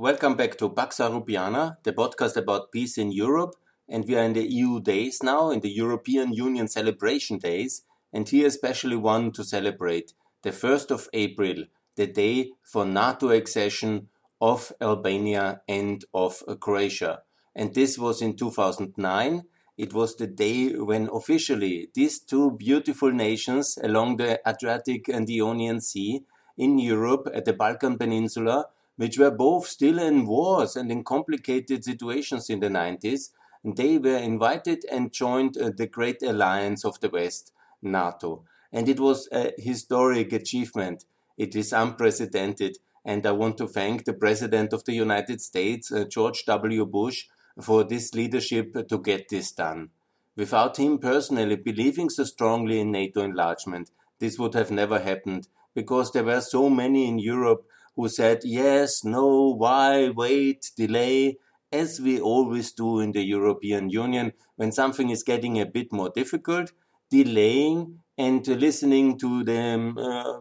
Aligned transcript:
Welcome 0.00 0.36
back 0.36 0.56
to 0.58 0.70
Pax 0.70 0.98
the 0.98 1.92
podcast 1.92 2.36
about 2.36 2.70
peace 2.70 2.98
in 2.98 3.10
Europe. 3.10 3.56
And 3.88 4.04
we 4.06 4.14
are 4.14 4.22
in 4.22 4.32
the 4.32 4.46
EU 4.46 4.78
days 4.78 5.24
now, 5.24 5.50
in 5.50 5.58
the 5.58 5.72
European 5.72 6.32
Union 6.32 6.68
celebration 6.68 7.38
days. 7.38 7.82
And 8.12 8.28
here, 8.28 8.46
especially 8.46 8.94
one 8.94 9.32
to 9.32 9.42
celebrate 9.42 10.12
the 10.42 10.52
1st 10.52 10.92
of 10.92 11.08
April, 11.12 11.64
the 11.96 12.06
day 12.06 12.52
for 12.62 12.84
NATO 12.84 13.30
accession 13.30 14.06
of 14.40 14.72
Albania 14.80 15.62
and 15.66 16.04
of 16.14 16.44
Croatia. 16.60 17.22
And 17.56 17.74
this 17.74 17.98
was 17.98 18.22
in 18.22 18.36
2009. 18.36 19.42
It 19.76 19.92
was 19.92 20.14
the 20.14 20.28
day 20.28 20.74
when 20.74 21.08
officially 21.12 21.90
these 21.92 22.20
two 22.20 22.52
beautiful 22.52 23.10
nations 23.10 23.76
along 23.82 24.18
the 24.18 24.40
Adriatic 24.48 25.08
and 25.08 25.28
Ionian 25.28 25.80
Sea 25.80 26.22
in 26.56 26.78
Europe 26.78 27.28
at 27.34 27.46
the 27.46 27.52
Balkan 27.52 27.98
Peninsula 27.98 28.66
which 28.98 29.16
were 29.16 29.30
both 29.30 29.66
still 29.66 29.98
in 30.00 30.26
wars 30.26 30.74
and 30.74 30.90
in 30.90 31.04
complicated 31.04 31.84
situations 31.84 32.50
in 32.50 32.58
the 32.58 32.68
90s. 32.68 33.30
They 33.64 33.96
were 33.96 34.18
invited 34.18 34.84
and 34.90 35.12
joined 35.12 35.56
uh, 35.56 35.70
the 35.76 35.86
great 35.86 36.20
alliance 36.20 36.84
of 36.84 36.98
the 36.98 37.08
West, 37.08 37.52
NATO. 37.80 38.44
And 38.72 38.88
it 38.88 38.98
was 38.98 39.28
a 39.30 39.52
historic 39.56 40.32
achievement. 40.32 41.04
It 41.36 41.54
is 41.54 41.72
unprecedented. 41.72 42.78
And 43.04 43.24
I 43.24 43.30
want 43.30 43.56
to 43.58 43.68
thank 43.68 44.04
the 44.04 44.12
President 44.12 44.72
of 44.72 44.84
the 44.84 44.94
United 44.94 45.40
States, 45.40 45.92
uh, 45.92 46.04
George 46.04 46.44
W. 46.46 46.84
Bush, 46.84 47.26
for 47.60 47.84
this 47.84 48.14
leadership 48.14 48.88
to 48.88 48.98
get 48.98 49.28
this 49.28 49.52
done. 49.52 49.90
Without 50.36 50.76
him 50.76 50.98
personally 50.98 51.56
believing 51.56 52.10
so 52.10 52.24
strongly 52.24 52.80
in 52.80 52.90
NATO 52.90 53.22
enlargement, 53.22 53.92
this 54.18 54.40
would 54.40 54.54
have 54.54 54.72
never 54.72 54.98
happened 54.98 55.46
because 55.72 56.10
there 56.10 56.24
were 56.24 56.40
so 56.40 56.68
many 56.68 57.06
in 57.06 57.20
Europe 57.20 57.64
who 57.98 58.08
said 58.08 58.42
yes, 58.44 59.02
no, 59.02 59.52
why, 59.56 60.08
wait, 60.10 60.70
delay, 60.76 61.36
as 61.72 62.00
we 62.00 62.20
always 62.20 62.70
do 62.70 63.00
in 63.00 63.10
the 63.10 63.24
European 63.24 63.90
Union 63.90 64.32
when 64.54 64.70
something 64.70 65.10
is 65.10 65.24
getting 65.24 65.60
a 65.60 65.66
bit 65.66 65.92
more 65.92 66.08
difficult, 66.08 66.70
delaying 67.10 67.98
and 68.16 68.46
listening 68.46 69.18
to 69.18 69.42
them, 69.42 69.98
uh, 69.98 70.38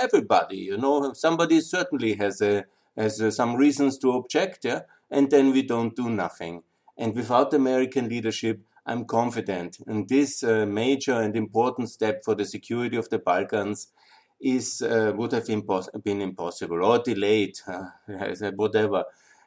everybody, 0.00 0.56
you 0.56 0.76
know, 0.76 1.12
somebody 1.12 1.60
certainly 1.60 2.14
has 2.14 2.40
a, 2.40 2.64
has 2.96 3.20
uh, 3.20 3.30
some 3.30 3.54
reasons 3.54 3.98
to 3.98 4.10
object, 4.10 4.64
yeah, 4.64 4.80
and 5.08 5.30
then 5.30 5.52
we 5.52 5.62
don't 5.62 5.94
do 5.94 6.10
nothing. 6.10 6.64
And 6.98 7.14
without 7.14 7.54
American 7.54 8.08
leadership, 8.08 8.62
I'm 8.84 9.04
confident. 9.04 9.78
In 9.86 10.06
this 10.08 10.42
uh, 10.42 10.66
major 10.66 11.20
and 11.20 11.36
important 11.36 11.88
step 11.88 12.24
for 12.24 12.34
the 12.34 12.44
security 12.44 12.96
of 12.96 13.10
the 13.10 13.20
Balkans 13.20 13.92
is 14.40 14.82
uh, 14.82 15.12
would 15.16 15.32
have 15.32 15.46
impos- 15.46 16.02
been 16.02 16.20
impossible 16.20 16.84
or 16.84 16.98
delayed, 16.98 17.58
uh, 17.68 17.86
whatever. 18.54 19.04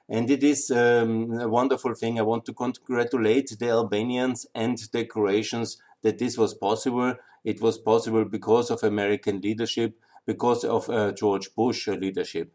And 0.08 0.30
it 0.32 0.44
is 0.44 0.72
um, 0.72 1.40
a 1.40 1.48
wonderful 1.48 1.94
thing. 1.94 2.18
I 2.18 2.24
want 2.24 2.46
to 2.46 2.54
congratulate 2.54 3.56
the 3.60 3.70
Albanians 3.70 4.48
and 4.56 4.78
the 4.92 5.06
Croatians 5.06 5.78
that 6.02 6.18
this 6.18 6.38
was 6.38 6.56
possible. 6.56 7.14
It 7.44 7.62
was 7.62 7.78
possible 7.78 8.26
because 8.26 8.72
of 8.72 8.84
American 8.84 9.40
leadership, 9.42 9.96
because 10.26 10.64
of 10.64 10.90
uh, 10.90 11.12
George 11.12 11.54
Bush 11.56 11.88
leadership. 11.88 12.52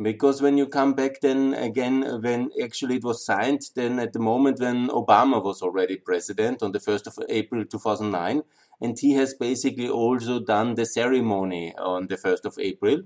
Because 0.00 0.40
when 0.40 0.56
you 0.56 0.66
come 0.66 0.94
back 0.94 1.20
then 1.20 1.52
again, 1.54 2.22
when 2.22 2.50
actually 2.62 2.96
it 2.96 3.04
was 3.04 3.24
signed, 3.24 3.62
then 3.74 3.98
at 3.98 4.12
the 4.12 4.18
moment 4.18 4.60
when 4.60 4.88
Obama 4.88 5.42
was 5.42 5.62
already 5.62 5.96
president 5.96 6.62
on 6.62 6.72
the 6.72 6.78
1st 6.78 7.06
of 7.06 7.18
April 7.28 7.64
2009, 7.64 8.42
and 8.80 8.98
he 8.98 9.12
has 9.12 9.34
basically 9.34 9.88
also 9.88 10.40
done 10.40 10.74
the 10.74 10.86
ceremony 10.86 11.74
on 11.76 12.06
the 12.06 12.16
1st 12.16 12.44
of 12.44 12.58
April 12.58 13.02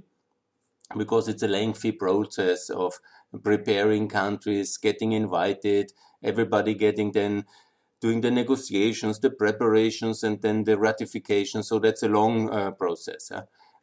because 0.97 1.29
it's 1.29 1.43
a 1.43 1.49
lengthy 1.49 1.93
process 1.93 2.71
of 2.71 3.01
preparing 3.43 4.09
countries, 4.09 4.77
getting 4.77 5.13
invited, 5.13 5.93
everybody 6.23 6.75
getting 6.75 7.13
then 7.13 7.45
doing 8.01 8.21
the 8.21 8.31
negotiations, 8.31 9.19
the 9.21 9.31
preparations, 9.31 10.23
and 10.23 10.43
then 10.43 10.65
the 10.65 10.79
ratification. 10.79 11.63
So 11.63 11.79
that's 11.79 12.03
a 12.03 12.09
long 12.09 12.51
uh, 12.51 12.71
process. 12.73 13.33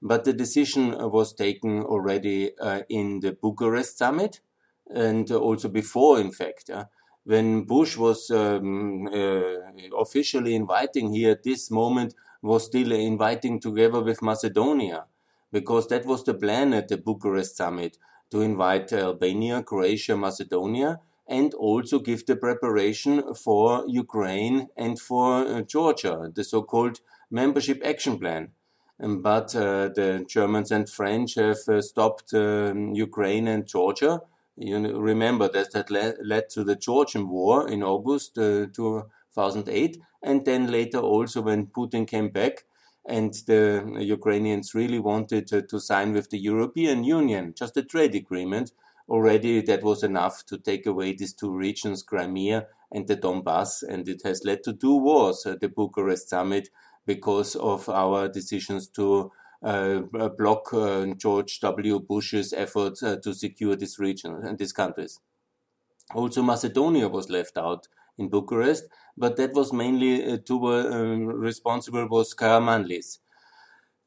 But 0.02 0.26
the 0.26 0.34
decision 0.34 0.92
was 1.12 1.34
taken 1.34 1.82
already 1.82 2.52
uh, 2.60 2.82
in 2.88 3.20
the 3.20 3.34
Bucharest 3.34 3.98
summit 3.98 4.40
and 4.94 5.30
also 5.32 5.70
before, 5.70 6.20
in 6.20 6.32
fact. 6.32 6.70
When 7.24 7.64
Bush 7.64 7.98
was 7.98 8.32
um, 8.32 9.08
uh, 9.08 10.00
officially 10.00 10.56
inviting 10.56 11.14
here 11.14 11.32
at 11.32 11.44
this 11.44 11.70
moment 11.70 12.16
was 12.42 12.66
still 12.66 12.92
inviting 12.92 13.59
together 13.59 14.02
with 14.02 14.22
Macedonia 14.24 15.06
because 15.52 15.88
that 15.88 16.06
was 16.06 16.24
the 16.24 16.34
plan 16.34 16.74
at 16.74 16.88
the 16.88 16.98
Bucharest 16.98 17.58
summit 17.58 17.98
to 18.32 18.42
invite 18.42 18.92
Albania, 18.94 19.62
Croatia, 19.62 20.18
Macedonia 20.18 21.00
and 21.28 21.54
also 21.54 22.00
give 22.00 22.26
the 22.26 22.36
preparation 22.36 23.34
for 23.36 23.86
Ukraine 23.88 24.68
and 24.76 25.00
for 25.00 25.46
uh, 25.48 25.62
Georgia, 25.62 26.32
the 26.34 26.44
so-called 26.44 27.00
membership 27.30 27.82
action 27.86 28.18
plan. 28.18 28.50
Um, 29.02 29.22
but 29.22 29.56
uh, 29.56 29.90
the 29.90 30.26
Germans 30.28 30.72
and 30.72 30.90
French 30.90 31.36
have 31.36 31.68
uh, 31.68 31.82
stopped 31.82 32.34
um, 32.34 32.94
Ukraine 32.94 33.48
and 33.48 33.66
Georgia 33.66 34.22
you 34.58 34.78
remember 35.00 35.48
that 35.50 35.72
that 35.74 35.90
led, 35.90 36.18
led 36.24 36.50
to 36.52 36.64
the 36.64 36.76
Georgian 36.76 37.30
War 37.30 37.68
in 37.68 37.84
August 37.84 38.38
uh, 38.38 38.68
2008, 38.74 39.98
and 40.24 40.46
then 40.46 40.72
later 40.72 41.00
also 41.00 41.42
when 41.42 41.68
Putin 41.68 42.08
came 42.08 42.30
back 42.30 42.66
and 43.06 43.34
the 43.48 43.98
Ukrainians 44.00 44.76
really 44.76 45.00
wanted 45.00 45.48
to, 45.48 45.62
to 45.64 45.80
sign 45.80 46.14
with 46.14 46.30
the 46.30 46.38
European 46.38 47.04
Union, 47.04 47.54
just 47.58 47.78
a 47.78 47.84
trade 47.84 48.16
agreement. 48.16 48.72
Already 49.10 49.62
that 49.62 49.84
was 49.84 50.04
enough 50.04 50.46
to 50.46 50.58
take 50.58 50.86
away 50.86 51.14
these 51.14 51.34
two 51.34 51.54
regions, 51.54 52.04
Crimea 52.04 52.68
and 52.92 53.08
the 53.08 53.18
Donbass, 53.18 53.84
and 53.84 54.08
it 54.08 54.22
has 54.24 54.46
led 54.46 54.64
to 54.64 54.74
two 54.74 54.98
wars 54.98 55.46
at 55.46 55.60
the 55.60 55.70
Bucharest 55.70 56.30
summit 56.30 56.70
because 57.06 57.56
of 57.56 57.90
our 57.90 58.28
decisions 58.28 58.88
to 58.90 59.32
block 59.62 60.74
uh, 60.74 61.06
George 61.18 61.60
W. 61.60 62.00
Bush's 62.00 62.54
efforts 62.54 63.04
uh, 63.04 63.18
to 63.24 63.34
secure 63.34 63.76
this 63.76 64.00
region 64.00 64.36
and 64.44 64.58
these 64.58 64.74
countries. 64.74 65.20
Also, 66.14 66.42
Macedonia 66.42 67.08
was 67.08 67.30
left 67.30 67.58
out 67.58 67.88
in 68.18 68.30
Bucharest, 68.30 68.86
but 69.18 69.38
that 69.38 69.54
was 69.54 69.72
mainly 69.72 70.38
to, 70.40 71.26
responsible 71.26 72.08
was 72.08 72.34
Karamanlis 72.34 73.20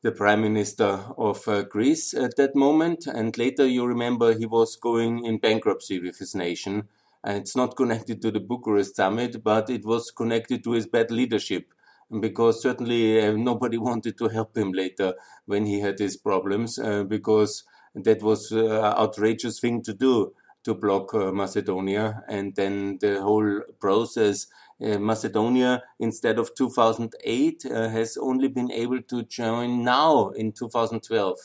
the 0.05 0.13
prime 0.13 0.43
minister 0.43 1.03
of 1.17 1.49
uh, 1.49 1.63
Greece 1.63 2.13
at 2.13 2.37
that 2.37 2.55
moment. 2.55 3.07
And 3.07 3.37
later, 3.39 3.67
you 3.67 3.87
remember, 3.87 4.35
he 4.35 4.45
was 4.45 4.77
going 4.77 5.25
in 5.25 5.39
bankruptcy 5.39 5.99
with 5.99 6.19
his 6.19 6.35
nation. 6.35 6.89
And 7.25 7.39
it's 7.39 7.57
not 7.57 7.75
connected 7.75 8.21
to 8.21 8.31
the 8.31 8.39
Bucharest 8.39 8.97
summit, 8.97 9.43
but 9.43 9.71
it 9.71 9.87
was 9.87 10.11
connected 10.11 10.63
to 10.65 10.73
his 10.73 10.87
bad 10.87 11.11
leadership 11.11 11.73
because 12.21 12.63
certainly 12.63 13.21
uh, 13.21 13.33
nobody 13.33 13.79
wanted 13.89 14.19
to 14.19 14.29
help 14.29 14.57
him 14.57 14.73
later 14.73 15.15
when 15.47 15.67
he 15.67 15.81
had 15.81 15.99
his 15.99 16.17
problems 16.17 16.79
uh, 16.79 17.05
because 17.05 17.65
that 17.95 18.23
was 18.23 18.51
an 18.53 18.71
uh, 18.71 18.95
outrageous 18.99 19.61
thing 19.61 19.83
to 19.83 19.95
do 19.95 20.33
to 20.65 20.75
block 20.75 21.15
uh, 21.15 21.31
Macedonia. 21.31 22.23
And 22.29 22.55
then 22.57 22.99
the 23.01 23.21
whole 23.21 23.61
process 23.81 24.47
uh, 24.83 24.99
Macedonia 24.99 25.83
instead 26.01 26.39
of 26.39 26.55
2008 26.55 27.65
uh, 27.67 27.89
has 27.89 28.17
only 28.17 28.49
been 28.49 28.71
able 28.73 29.03
to 29.03 29.23
join 29.25 29.85
now 29.85 30.31
in 30.31 30.53
2012 30.53 31.39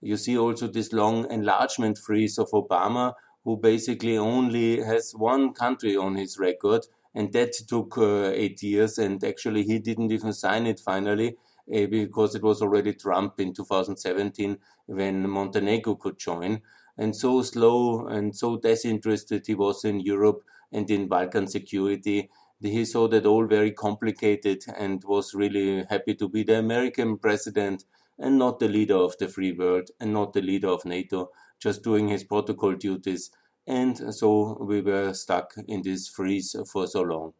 you 0.00 0.16
see 0.16 0.38
also 0.38 0.66
this 0.66 0.92
long 0.92 1.30
enlargement 1.30 1.98
freeze 1.98 2.38
of 2.38 2.48
Obama 2.50 3.14
who 3.44 3.56
basically 3.56 4.16
only 4.18 4.80
has 4.80 5.12
one 5.12 5.52
country 5.52 5.96
on 5.96 6.16
his 6.16 6.38
record 6.38 6.86
and 7.16 7.32
that 7.32 7.54
took 7.66 7.96
uh, 7.96 8.26
eight 8.26 8.62
years. 8.62 8.98
And 8.98 9.24
actually, 9.24 9.64
he 9.64 9.78
didn't 9.78 10.12
even 10.12 10.34
sign 10.34 10.66
it 10.66 10.78
finally 10.78 11.38
uh, 11.74 11.86
because 11.86 12.34
it 12.34 12.42
was 12.42 12.60
already 12.60 12.92
Trump 12.92 13.40
in 13.40 13.54
2017 13.54 14.58
when 14.84 15.28
Montenegro 15.28 15.96
could 15.96 16.18
join. 16.18 16.60
And 16.98 17.16
so 17.16 17.40
slow 17.42 18.06
and 18.06 18.36
so 18.36 18.58
disinterested 18.58 19.46
he 19.46 19.54
was 19.54 19.84
in 19.84 20.00
Europe 20.00 20.44
and 20.70 20.90
in 20.90 21.08
Balkan 21.08 21.46
security. 21.46 22.30
He 22.60 22.84
saw 22.84 23.08
that 23.08 23.24
all 23.26 23.46
very 23.46 23.72
complicated 23.72 24.64
and 24.76 25.02
was 25.04 25.34
really 25.34 25.84
happy 25.84 26.14
to 26.16 26.28
be 26.28 26.42
the 26.42 26.58
American 26.58 27.16
president 27.18 27.84
and 28.18 28.38
not 28.38 28.58
the 28.60 28.68
leader 28.68 28.96
of 28.96 29.16
the 29.18 29.28
free 29.28 29.52
world 29.52 29.90
and 30.00 30.12
not 30.12 30.32
the 30.34 30.42
leader 30.42 30.68
of 30.68 30.84
NATO, 30.84 31.30
just 31.58 31.82
doing 31.82 32.08
his 32.08 32.24
protocol 32.24 32.74
duties 32.74 33.30
and 33.66 34.14
so 34.14 34.58
we 34.60 34.80
were 34.80 35.12
stuck 35.12 35.54
in 35.66 35.82
this 35.82 36.08
freeze 36.08 36.54
for 36.70 36.86
so 36.86 37.02
long. 37.02 37.32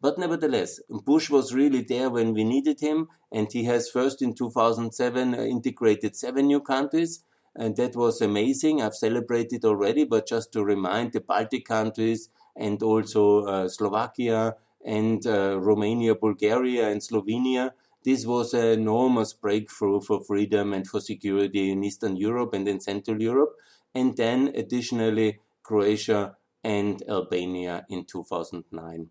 But 0.00 0.18
nevertheless, 0.18 0.80
Bush 0.88 1.30
was 1.30 1.54
really 1.54 1.80
there 1.80 2.10
when 2.10 2.34
we 2.34 2.44
needed 2.44 2.80
him, 2.80 3.08
and 3.32 3.50
he 3.50 3.64
has 3.64 3.88
first 3.88 4.20
in 4.20 4.34
2007 4.34 5.34
integrated 5.34 6.14
seven 6.16 6.46
new 6.46 6.60
countries, 6.60 7.24
and 7.56 7.76
that 7.76 7.96
was 7.96 8.20
amazing. 8.20 8.82
I've 8.82 8.94
celebrated 8.94 9.64
already, 9.64 10.04
but 10.04 10.26
just 10.26 10.52
to 10.52 10.64
remind 10.64 11.12
the 11.12 11.20
Baltic 11.20 11.64
countries 11.64 12.28
and 12.56 12.82
also 12.82 13.44
uh, 13.44 13.68
Slovakia 13.68 14.56
and 14.84 15.26
uh, 15.26 15.58
Romania, 15.58 16.14
Bulgaria, 16.14 16.90
and 16.90 17.00
Slovenia. 17.00 17.72
This 18.04 18.26
was 18.26 18.52
an 18.52 18.66
enormous 18.66 19.32
breakthrough 19.32 20.00
for 20.02 20.20
freedom 20.20 20.74
and 20.74 20.86
for 20.86 21.00
security 21.00 21.70
in 21.70 21.82
Eastern 21.82 22.16
Europe 22.16 22.52
and 22.52 22.68
in 22.68 22.80
Central 22.80 23.22
Europe 23.22 23.56
and 23.94 24.16
then 24.16 24.52
additionally 24.54 25.38
Croatia 25.64 26.36
and 26.62 27.02
Albania 27.08 27.84
in 27.88 28.04
2009. 28.04 29.08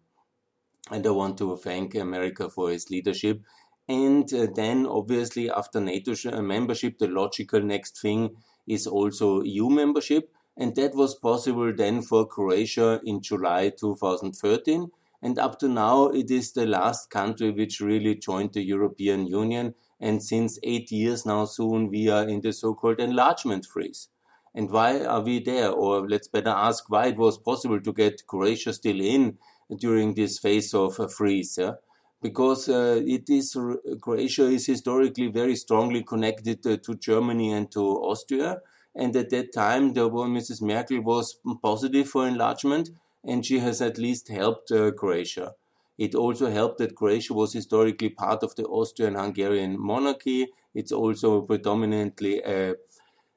And 0.91 1.07
I 1.07 1.09
want 1.09 1.37
to 1.39 1.57
thank 1.57 1.95
America 1.95 2.49
for 2.49 2.71
its 2.71 2.89
leadership. 2.89 3.41
And 3.87 4.33
uh, 4.33 4.47
then, 4.55 4.85
obviously, 4.85 5.49
after 5.49 5.81
NATO 5.81 6.13
uh, 6.31 6.41
membership, 6.41 6.99
the 6.99 7.07
logical 7.07 7.61
next 7.61 8.01
thing 8.01 8.37
is 8.65 8.87
also 8.87 9.41
EU 9.41 9.69
membership. 9.69 10.31
And 10.55 10.75
that 10.75 10.95
was 10.95 11.15
possible 11.15 11.73
then 11.75 12.01
for 12.01 12.27
Croatia 12.27 13.01
in 13.03 13.21
July 13.21 13.69
2013. 13.69 14.89
And 15.21 15.39
up 15.39 15.59
to 15.59 15.67
now, 15.67 16.07
it 16.07 16.29
is 16.29 16.51
the 16.51 16.65
last 16.65 17.09
country 17.09 17.51
which 17.51 17.79
really 17.79 18.15
joined 18.15 18.53
the 18.53 18.61
European 18.61 19.25
Union. 19.25 19.73
And 19.99 20.21
since 20.21 20.59
eight 20.63 20.91
years 20.91 21.25
now, 21.25 21.45
soon, 21.45 21.89
we 21.89 22.09
are 22.09 22.27
in 22.27 22.41
the 22.41 22.51
so 22.53 22.73
called 22.73 22.99
enlargement 22.99 23.65
freeze. 23.65 24.09
And 24.55 24.69
why 24.69 25.03
are 25.03 25.21
we 25.21 25.39
there? 25.39 25.71
Or 25.71 26.07
let's 26.07 26.27
better 26.27 26.49
ask 26.49 26.89
why 26.89 27.07
it 27.07 27.17
was 27.17 27.37
possible 27.37 27.81
to 27.81 27.93
get 27.93 28.27
Croatia 28.27 28.73
still 28.73 29.01
in 29.01 29.37
during 29.77 30.13
this 30.13 30.39
phase 30.39 30.73
of 30.73 30.99
a 30.99 31.09
freeze. 31.09 31.57
Yeah? 31.57 31.73
Because 32.21 32.69
uh, 32.69 33.01
it 33.05 33.29
is 33.29 33.57
Croatia 34.01 34.45
is 34.45 34.67
historically 34.67 35.27
very 35.27 35.55
strongly 35.55 36.03
connected 36.03 36.65
uh, 36.65 36.77
to 36.77 36.95
Germany 36.95 37.51
and 37.51 37.69
to 37.71 37.81
Austria, 37.81 38.61
and 38.95 39.15
at 39.15 39.29
that 39.31 39.51
time, 39.53 39.93
the 39.93 40.09
Mrs. 40.09 40.61
Merkel 40.61 41.01
was 41.01 41.39
positive 41.61 42.07
for 42.07 42.27
enlargement, 42.27 42.91
and 43.25 43.45
she 43.45 43.59
has 43.59 43.81
at 43.81 43.97
least 43.97 44.29
helped 44.29 44.71
uh, 44.71 44.91
Croatia. 44.91 45.53
It 45.97 46.15
also 46.15 46.49
helped 46.49 46.77
that 46.79 46.95
Croatia 46.95 47.33
was 47.33 47.53
historically 47.53 48.09
part 48.09 48.43
of 48.43 48.55
the 48.55 48.63
Austrian-Hungarian 48.65 49.79
monarchy. 49.79 50.47
It's 50.73 50.91
also 50.91 51.41
predominantly 51.41 52.41
a 52.41 52.75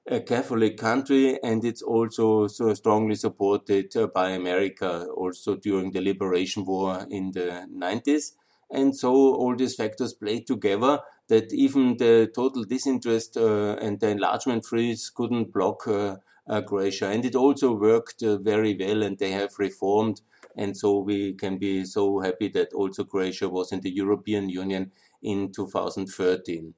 a 0.08 0.20
Catholic 0.20 0.76
country, 0.76 1.38
and 1.42 1.64
it's 1.64 1.82
also 1.82 2.46
so 2.46 2.72
strongly 2.74 3.16
supported 3.16 3.96
uh, 3.96 4.06
by 4.06 4.30
America 4.30 5.06
also 5.16 5.56
during 5.56 5.90
the 5.90 6.00
Liberation 6.00 6.64
War 6.64 7.06
in 7.10 7.32
the 7.32 7.66
90s. 7.74 8.32
And 8.70 8.96
so 8.96 9.12
all 9.12 9.56
these 9.56 9.74
factors 9.74 10.12
play 10.12 10.40
together 10.40 11.00
that 11.28 11.52
even 11.52 11.96
the 11.96 12.30
total 12.34 12.64
disinterest 12.64 13.36
uh, 13.36 13.76
and 13.80 13.98
the 13.98 14.08
enlargement 14.08 14.64
freeze 14.64 15.10
couldn't 15.10 15.52
block 15.52 15.86
uh, 15.88 16.16
uh 16.48 16.62
Croatia. 16.62 17.08
And 17.08 17.24
it 17.24 17.34
also 17.34 17.74
worked 17.74 18.22
uh, 18.22 18.38
very 18.38 18.76
well, 18.78 19.02
and 19.02 19.18
they 19.18 19.32
have 19.32 19.58
reformed. 19.58 20.20
And 20.56 20.76
so 20.76 20.98
we 21.00 21.34
can 21.34 21.58
be 21.58 21.84
so 21.84 22.20
happy 22.20 22.48
that 22.50 22.72
also 22.72 23.04
Croatia 23.04 23.48
was 23.48 23.72
in 23.72 23.80
the 23.80 23.90
European 23.90 24.48
Union 24.48 24.92
in 25.22 25.52
2013. 25.52 26.74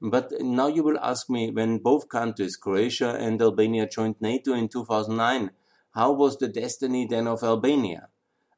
But 0.00 0.32
now 0.40 0.68
you 0.68 0.84
will 0.84 0.98
ask 1.00 1.28
me 1.28 1.50
when 1.50 1.78
both 1.78 2.08
countries, 2.08 2.56
Croatia 2.56 3.16
and 3.16 3.42
Albania, 3.42 3.88
joined 3.88 4.16
NATO 4.20 4.54
in 4.54 4.68
2009, 4.68 5.50
how 5.92 6.12
was 6.12 6.36
the 6.36 6.46
destiny 6.48 7.06
then 7.06 7.26
of 7.26 7.42
Albania? 7.42 8.08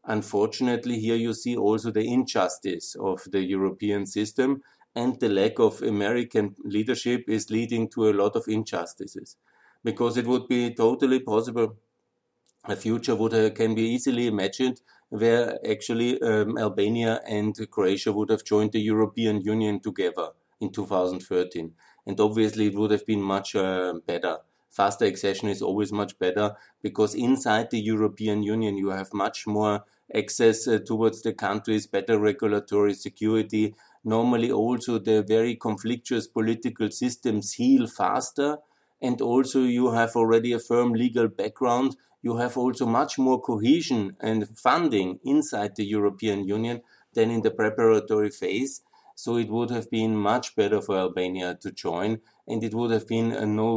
Unfortunately, 0.04 0.98
here 0.98 1.16
you 1.16 1.32
see 1.32 1.56
also 1.56 1.90
the 1.90 2.06
injustice 2.06 2.94
of 2.94 3.22
the 3.30 3.42
European 3.42 4.04
system 4.04 4.62
and 4.94 5.18
the 5.20 5.28
lack 5.30 5.58
of 5.58 5.80
American 5.82 6.56
leadership 6.64 7.24
is 7.28 7.50
leading 7.50 7.88
to 7.90 8.10
a 8.10 8.12
lot 8.12 8.36
of 8.36 8.48
injustices. 8.48 9.36
Because 9.82 10.18
it 10.18 10.26
would 10.26 10.46
be 10.46 10.74
totally 10.74 11.20
possible, 11.20 11.78
a 12.64 12.76
future 12.76 13.14
would 13.14 13.32
uh, 13.32 13.50
can 13.50 13.74
be 13.74 13.82
easily 13.82 14.26
imagined 14.26 14.82
where 15.08 15.58
actually 15.66 16.20
um, 16.20 16.58
Albania 16.58 17.20
and 17.26 17.56
Croatia 17.70 18.12
would 18.12 18.28
have 18.28 18.44
joined 18.44 18.72
the 18.72 18.80
European 18.80 19.40
Union 19.40 19.80
together 19.80 20.32
in 20.60 20.70
2013. 20.72 21.74
And 22.06 22.18
obviously, 22.20 22.66
it 22.66 22.74
would 22.74 22.90
have 22.90 23.06
been 23.06 23.22
much 23.22 23.54
uh, 23.54 23.94
better. 24.06 24.38
Faster 24.68 25.04
accession 25.04 25.48
is 25.48 25.62
always 25.62 25.92
much 25.92 26.18
better 26.18 26.56
because 26.82 27.14
inside 27.14 27.70
the 27.70 27.80
European 27.80 28.42
Union, 28.42 28.76
you 28.76 28.90
have 28.90 29.12
much 29.12 29.46
more 29.46 29.84
access 30.14 30.66
uh, 30.68 30.78
towards 30.78 31.22
the 31.22 31.32
countries, 31.32 31.86
better 31.86 32.18
regulatory 32.18 32.94
security. 32.94 33.74
Normally, 34.04 34.50
also, 34.50 34.98
the 34.98 35.22
very 35.22 35.56
conflictuous 35.56 36.26
political 36.32 36.90
systems 36.90 37.54
heal 37.54 37.86
faster. 37.86 38.58
And 39.02 39.20
also, 39.20 39.62
you 39.64 39.92
have 39.92 40.14
already 40.14 40.52
a 40.52 40.58
firm 40.58 40.92
legal 40.92 41.28
background. 41.28 41.96
You 42.22 42.36
have 42.36 42.56
also 42.56 42.86
much 42.86 43.18
more 43.18 43.40
cohesion 43.40 44.16
and 44.20 44.48
funding 44.58 45.20
inside 45.24 45.76
the 45.76 45.84
European 45.84 46.44
Union 46.46 46.82
than 47.14 47.30
in 47.30 47.42
the 47.42 47.50
preparatory 47.50 48.30
phase. 48.30 48.82
So 49.22 49.36
it 49.36 49.50
would 49.50 49.70
have 49.70 49.90
been 49.90 50.16
much 50.16 50.56
better 50.56 50.80
for 50.80 50.96
Albania 50.96 51.54
to 51.62 51.70
join, 51.70 52.20
and 52.48 52.64
it 52.64 52.74
would 52.74 52.90
have 52.90 53.06
been 53.06 53.32
a 53.32 53.44
no 53.44 53.70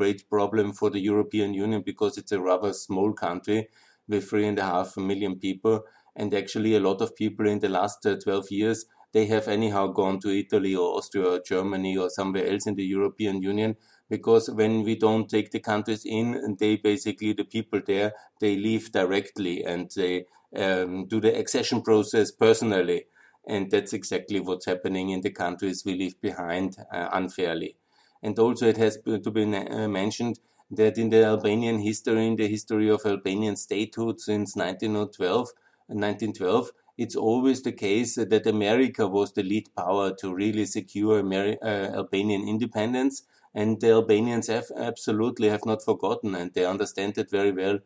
great 0.00 0.28
problem 0.30 0.72
for 0.72 0.88
the 0.90 1.00
European 1.00 1.52
Union 1.52 1.82
because 1.82 2.16
it's 2.16 2.32
a 2.32 2.40
rather 2.40 2.72
small 2.72 3.12
country 3.12 3.68
with 4.06 4.28
three 4.28 4.46
and 4.46 4.58
a 4.58 4.62
half 4.74 4.96
million 4.96 5.34
people, 5.38 5.82
and 6.14 6.32
actually 6.32 6.76
a 6.76 6.80
lot 6.88 7.00
of 7.00 7.16
people 7.16 7.46
in 7.48 7.58
the 7.58 7.68
last 7.68 8.06
uh, 8.06 8.16
12 8.22 8.50
years 8.52 8.84
they 9.12 9.26
have 9.26 9.48
anyhow 9.48 9.86
gone 9.88 10.20
to 10.20 10.28
Italy 10.28 10.76
or 10.76 10.96
Austria 10.98 11.26
or 11.26 11.40
Germany 11.40 11.96
or 11.96 12.10
somewhere 12.10 12.46
else 12.46 12.66
in 12.66 12.74
the 12.76 12.84
European 12.84 13.42
Union 13.42 13.74
because 14.08 14.50
when 14.50 14.82
we 14.82 14.94
don't 14.96 15.28
take 15.30 15.50
the 15.50 15.60
countries 15.60 16.04
in, 16.04 16.56
they 16.60 16.76
basically 16.76 17.32
the 17.32 17.44
people 17.44 17.80
there 17.86 18.12
they 18.40 18.56
leave 18.56 18.92
directly 18.92 19.64
and 19.64 19.90
they 19.96 20.26
um, 20.54 21.06
do 21.06 21.20
the 21.20 21.36
accession 21.38 21.82
process 21.82 22.30
personally 22.30 23.06
and 23.48 23.70
that's 23.70 23.92
exactly 23.92 24.40
what's 24.40 24.66
happening 24.66 25.10
in 25.10 25.22
the 25.22 25.30
countries 25.30 25.84
we 25.84 25.94
leave 25.94 26.20
behind 26.20 26.76
uh, 26.92 27.08
unfairly. 27.12 27.76
And 28.22 28.38
also, 28.38 28.68
it 28.68 28.76
has 28.76 28.98
to 29.04 29.30
be 29.30 29.42
uh, 29.54 29.88
mentioned 29.88 30.40
that 30.70 30.98
in 30.98 31.08
the 31.10 31.24
Albanian 31.24 31.78
history, 31.80 32.26
in 32.26 32.36
the 32.36 32.48
history 32.48 32.88
of 32.90 33.04
Albanian 33.06 33.56
statehood 33.56 34.20
since 34.20 34.54
1912, 34.56 35.50
1912, 35.88 36.70
it's 36.98 37.16
always 37.16 37.62
the 37.62 37.72
case 37.72 38.16
that 38.16 38.46
America 38.46 39.06
was 39.06 39.32
the 39.32 39.42
lead 39.42 39.68
power 39.76 40.14
to 40.16 40.34
really 40.34 40.66
secure 40.66 41.22
Ameri- 41.22 41.58
uh, 41.62 41.96
Albanian 41.96 42.46
independence. 42.46 43.22
And 43.54 43.80
the 43.80 43.90
Albanians 43.92 44.46
have 44.48 44.66
absolutely 44.76 45.48
have 45.48 45.64
not 45.64 45.82
forgotten, 45.82 46.34
and 46.34 46.52
they 46.52 46.64
understand 46.66 47.14
that 47.14 47.30
very 47.30 47.50
well 47.52 47.78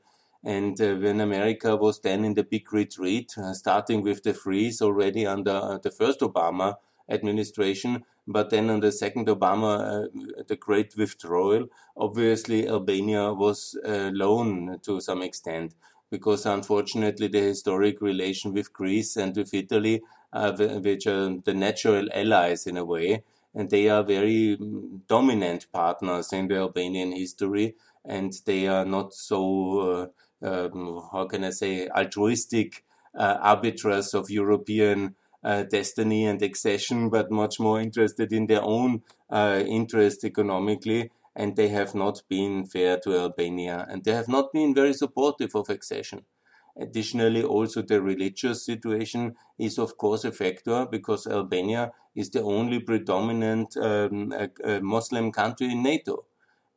and 0.45 0.81
uh, 0.81 0.95
when 0.97 1.21
America 1.21 1.77
was 1.77 2.01
then 2.01 2.25
in 2.25 2.35
the 2.35 2.43
big 2.43 2.73
retreat, 2.73 3.33
uh, 3.39 3.53
starting 3.53 4.03
with 4.03 4.23
the 4.23 4.35
freeze 4.35 4.83
already 4.83 5.27
under 5.27 5.53
uh, 5.53 5.79
the 5.79 5.91
first 5.91 6.21
Obama 6.21 6.77
administration, 7.09 8.05
but 8.27 8.51
then 8.51 8.71
on 8.71 8.81
the 8.81 8.93
second 8.93 9.27
Obama, 9.29 10.05
uh, 10.05 10.43
the 10.47 10.57
great 10.57 10.97
withdrawal, 10.97 11.67
obviously 11.97 12.69
Albania 12.69 13.33
was 13.33 13.77
alone 13.85 14.79
to 14.83 15.01
some 15.01 15.23
extent 15.23 15.75
because 16.11 16.45
unfortunately 16.45 17.27
the 17.27 17.41
historic 17.41 18.03
relation 18.03 18.53
with 18.53 18.73
Greece 18.73 19.17
and 19.17 19.35
with 19.35 19.55
Italy, 19.55 20.03
uh, 20.33 20.53
which 20.53 21.07
are 21.07 21.37
the 21.45 21.55
natural 21.55 22.09
allies 22.13 22.67
in 22.67 22.77
a 22.77 22.85
way, 22.85 23.25
and 23.55 23.71
they 23.71 23.89
are 23.89 24.03
very 24.03 24.59
mm, 24.61 25.01
dominant 25.09 25.67
partners 25.73 26.33
in 26.33 26.49
the 26.49 26.57
Albanian 26.57 27.13
history, 27.13 27.77
and 28.05 28.35
they 28.45 28.67
are 28.67 28.85
not 28.85 29.15
so 29.15 29.81
uh, 29.81 30.07
um, 30.43 31.03
how 31.13 31.27
can 31.27 31.45
I 31.45 31.51
say, 31.51 31.89
altruistic 31.89 32.85
uh, 33.19 33.39
arbiters 33.41 34.15
of 34.15 34.31
European 34.31 35.15
uh, 35.45 35.65
destiny 35.65 36.25
and 36.27 36.41
accession, 36.43 37.11
but 37.11 37.31
much 37.31 37.59
more 37.59 37.81
interested 37.81 38.33
in 38.33 38.47
their 38.47 38.63
own 38.63 39.03
uh, 39.31 39.63
interest 39.67 40.25
economically. 40.25 41.11
And 41.35 41.57
they 41.57 41.69
have 41.69 41.95
not 41.95 42.23
been 42.29 42.67
fair 42.67 42.99
to 43.05 43.17
Albania, 43.17 43.87
and 43.89 44.05
they 44.05 44.13
have 44.13 44.29
not 44.29 44.53
been 44.53 44.75
very 44.75 44.93
supportive 44.93 45.55
of 45.55 45.71
accession. 45.71 46.25
Additionally, 46.79 47.43
also 47.43 47.83
the 47.83 48.01
religious 48.01 48.65
situation 48.65 49.35
is 49.59 49.79
of 49.79 49.97
course 49.99 50.25
a 50.25 50.33
factor 50.33 50.87
because 50.91 51.27
Albania 51.27 51.93
is 52.15 52.31
the 52.31 52.43
only 52.43 52.81
predominant 52.81 53.77
um, 53.77 54.33
Muslim 54.83 55.33
country 55.33 55.73
in 55.73 55.83
NATO. 55.83 56.25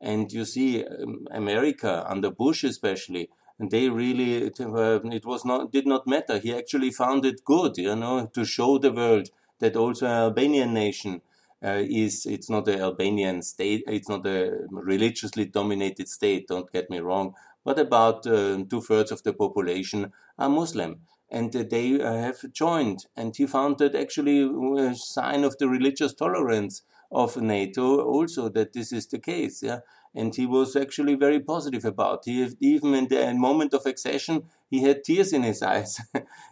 And 0.00 0.30
you 0.30 0.44
see, 0.44 0.84
um, 0.84 1.26
America, 1.30 2.04
under 2.08 2.30
Bush 2.30 2.64
especially, 2.64 3.30
and 3.58 3.70
they 3.70 3.88
really 3.88 4.46
uh, 4.60 5.00
it 5.04 5.24
was 5.24 5.44
not 5.44 5.72
did 5.72 5.86
not 5.86 6.06
matter. 6.06 6.38
He 6.38 6.54
actually 6.54 6.90
found 6.90 7.24
it 7.24 7.44
good, 7.44 7.76
you 7.78 7.96
know, 7.96 8.26
to 8.26 8.44
show 8.44 8.78
the 8.78 8.92
world 8.92 9.28
that 9.60 9.76
also 9.76 10.06
Albanian 10.06 10.74
nation 10.74 11.22
uh, 11.64 11.82
is 11.84 12.26
it's 12.26 12.50
not 12.50 12.68
an 12.68 12.80
Albanian 12.80 13.42
state, 13.42 13.82
it's 13.86 14.08
not 14.08 14.26
a 14.26 14.66
religiously 14.70 15.46
dominated 15.46 16.08
state. 16.08 16.48
Don't 16.48 16.70
get 16.72 16.90
me 16.90 16.98
wrong, 16.98 17.34
but 17.64 17.78
about 17.78 18.26
uh, 18.26 18.62
two 18.68 18.80
thirds 18.80 19.10
of 19.10 19.22
the 19.22 19.32
population 19.32 20.12
are 20.38 20.48
Muslim. 20.48 21.00
And 21.28 21.52
they 21.52 22.00
uh, 22.00 22.12
have 22.18 22.52
joined, 22.52 23.06
and 23.16 23.34
he 23.34 23.46
found 23.48 23.78
that 23.78 23.96
actually 23.96 24.42
a 24.78 24.94
sign 24.94 25.42
of 25.42 25.58
the 25.58 25.68
religious 25.68 26.14
tolerance 26.14 26.82
of 27.10 27.36
NATO 27.36 28.00
also 28.00 28.48
that 28.50 28.72
this 28.72 28.92
is 28.92 29.06
the 29.06 29.18
case. 29.18 29.62
Yeah, 29.62 29.80
and 30.14 30.34
he 30.34 30.46
was 30.46 30.74
actually 30.76 31.14
very 31.14 31.40
positive 31.40 31.84
about. 31.84 32.24
He 32.24 32.48
even 32.60 32.94
in 32.94 33.08
the 33.08 33.34
moment 33.34 33.74
of 33.74 33.86
accession, 33.86 34.44
he 34.70 34.82
had 34.82 35.04
tears 35.04 35.32
in 35.32 35.42
his 35.42 35.62
eyes. 35.74 36.00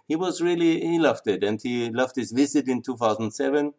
he 0.09 0.17
was 0.17 0.41
really 0.41 0.81
he 0.81 0.99
loved 0.99 1.27
it, 1.27 1.43
and 1.43 1.61
he 1.63 1.91
loved 1.91 2.17
his 2.17 2.33
visit 2.33 2.69
in 2.69 2.83
2007, 2.83 3.73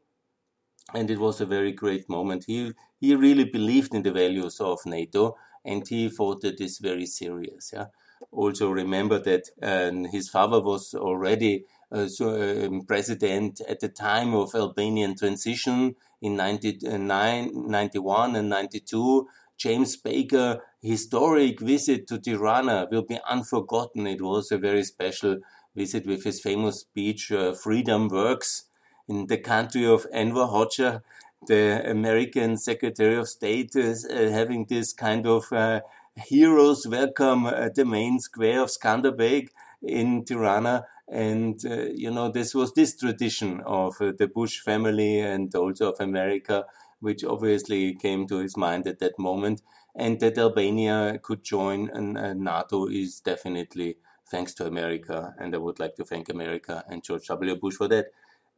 and 0.93 1.11
it 1.11 1.19
was 1.19 1.41
a 1.41 1.45
very 1.45 1.71
great 1.71 2.09
moment. 2.09 2.45
He 2.47 2.73
he 2.99 3.15
really 3.15 3.45
believed 3.45 3.93
in 3.93 4.03
the 4.03 4.11
values 4.11 4.59
of 4.59 4.85
NATO, 4.85 5.37
and 5.63 5.87
he 5.87 6.09
thought 6.09 6.41
that 6.41 6.59
is 6.59 6.79
very 6.79 7.05
serious. 7.05 7.71
Yeah. 7.73 7.87
Also 8.31 8.69
remember 8.71 9.19
that 9.19 9.49
um, 9.61 10.05
his 10.05 10.29
father 10.29 10.59
was 10.61 10.93
already 10.93 11.65
uh, 11.84 11.84
so, 12.07 12.65
um, 12.65 12.81
president 12.81 13.61
at 13.69 13.79
the 13.79 13.89
time 13.89 14.33
of 14.33 14.53
Albanian 14.53 15.15
transition 15.15 15.95
in 16.21 16.35
99, 16.35 17.51
91 17.67 18.35
and 18.35 18.49
92. 18.49 19.27
James 19.57 19.95
Baker 19.95 20.61
historic 20.81 21.59
visit 21.61 22.07
to 22.07 22.19
Tirana 22.19 22.87
will 22.91 23.03
be 23.03 23.19
unforgotten. 23.29 24.05
It 24.07 24.21
was 24.21 24.51
a 24.51 24.57
very 24.57 24.83
special 24.83 25.37
visit 25.75 26.05
with 26.05 26.23
his 26.23 26.41
famous 26.41 26.81
speech, 26.81 27.31
uh, 27.31 27.53
Freedom 27.53 28.07
Works, 28.07 28.65
in 29.07 29.27
the 29.27 29.37
country 29.37 29.85
of 29.85 30.05
Enver 30.11 30.47
Hoxha. 30.47 31.01
The 31.47 31.89
American 31.89 32.57
Secretary 32.57 33.15
of 33.15 33.29
State 33.29 33.75
is 33.75 34.05
uh, 34.05 34.29
having 34.31 34.65
this 34.65 34.93
kind 34.93 35.27
of 35.27 35.51
uh, 35.53 35.81
heroes 36.15 36.87
welcome 36.87 37.45
at 37.45 37.75
the 37.75 37.85
main 37.85 38.19
square 38.19 38.61
of 38.61 38.69
Skanderbeg 38.69 39.49
in 39.81 40.25
Tirana. 40.25 40.85
And, 41.07 41.63
uh, 41.65 41.85
you 41.93 42.09
know, 42.09 42.29
this 42.29 42.55
was 42.55 42.73
this 42.73 42.95
tradition 42.95 43.61
of 43.65 43.95
uh, 44.01 44.11
the 44.17 44.27
Bush 44.27 44.59
family 44.59 45.19
and 45.19 45.53
also 45.53 45.91
of 45.91 45.99
America, 45.99 46.65
which 46.99 47.23
obviously 47.23 47.93
came 47.95 48.27
to 48.27 48.37
his 48.39 48.57
mind 48.57 48.87
at 48.87 48.99
that 48.99 49.19
moment. 49.19 49.61
And 49.95 50.19
that 50.19 50.37
Albania 50.37 51.19
could 51.21 51.43
join 51.43 51.89
uh, 52.17 52.33
NATO 52.33 52.87
is 52.87 53.21
definitely 53.21 53.97
thanks 54.29 54.53
to 54.55 54.65
America. 54.65 55.35
And 55.39 55.53
I 55.53 55.59
would 55.59 55.79
like 55.79 55.95
to 55.95 56.03
thank 56.03 56.27
America 56.29 56.83
and 56.89 57.03
George 57.03 57.27
W. 57.27 57.55
Bush 57.55 57.75
for 57.75 57.87
that. 57.89 58.07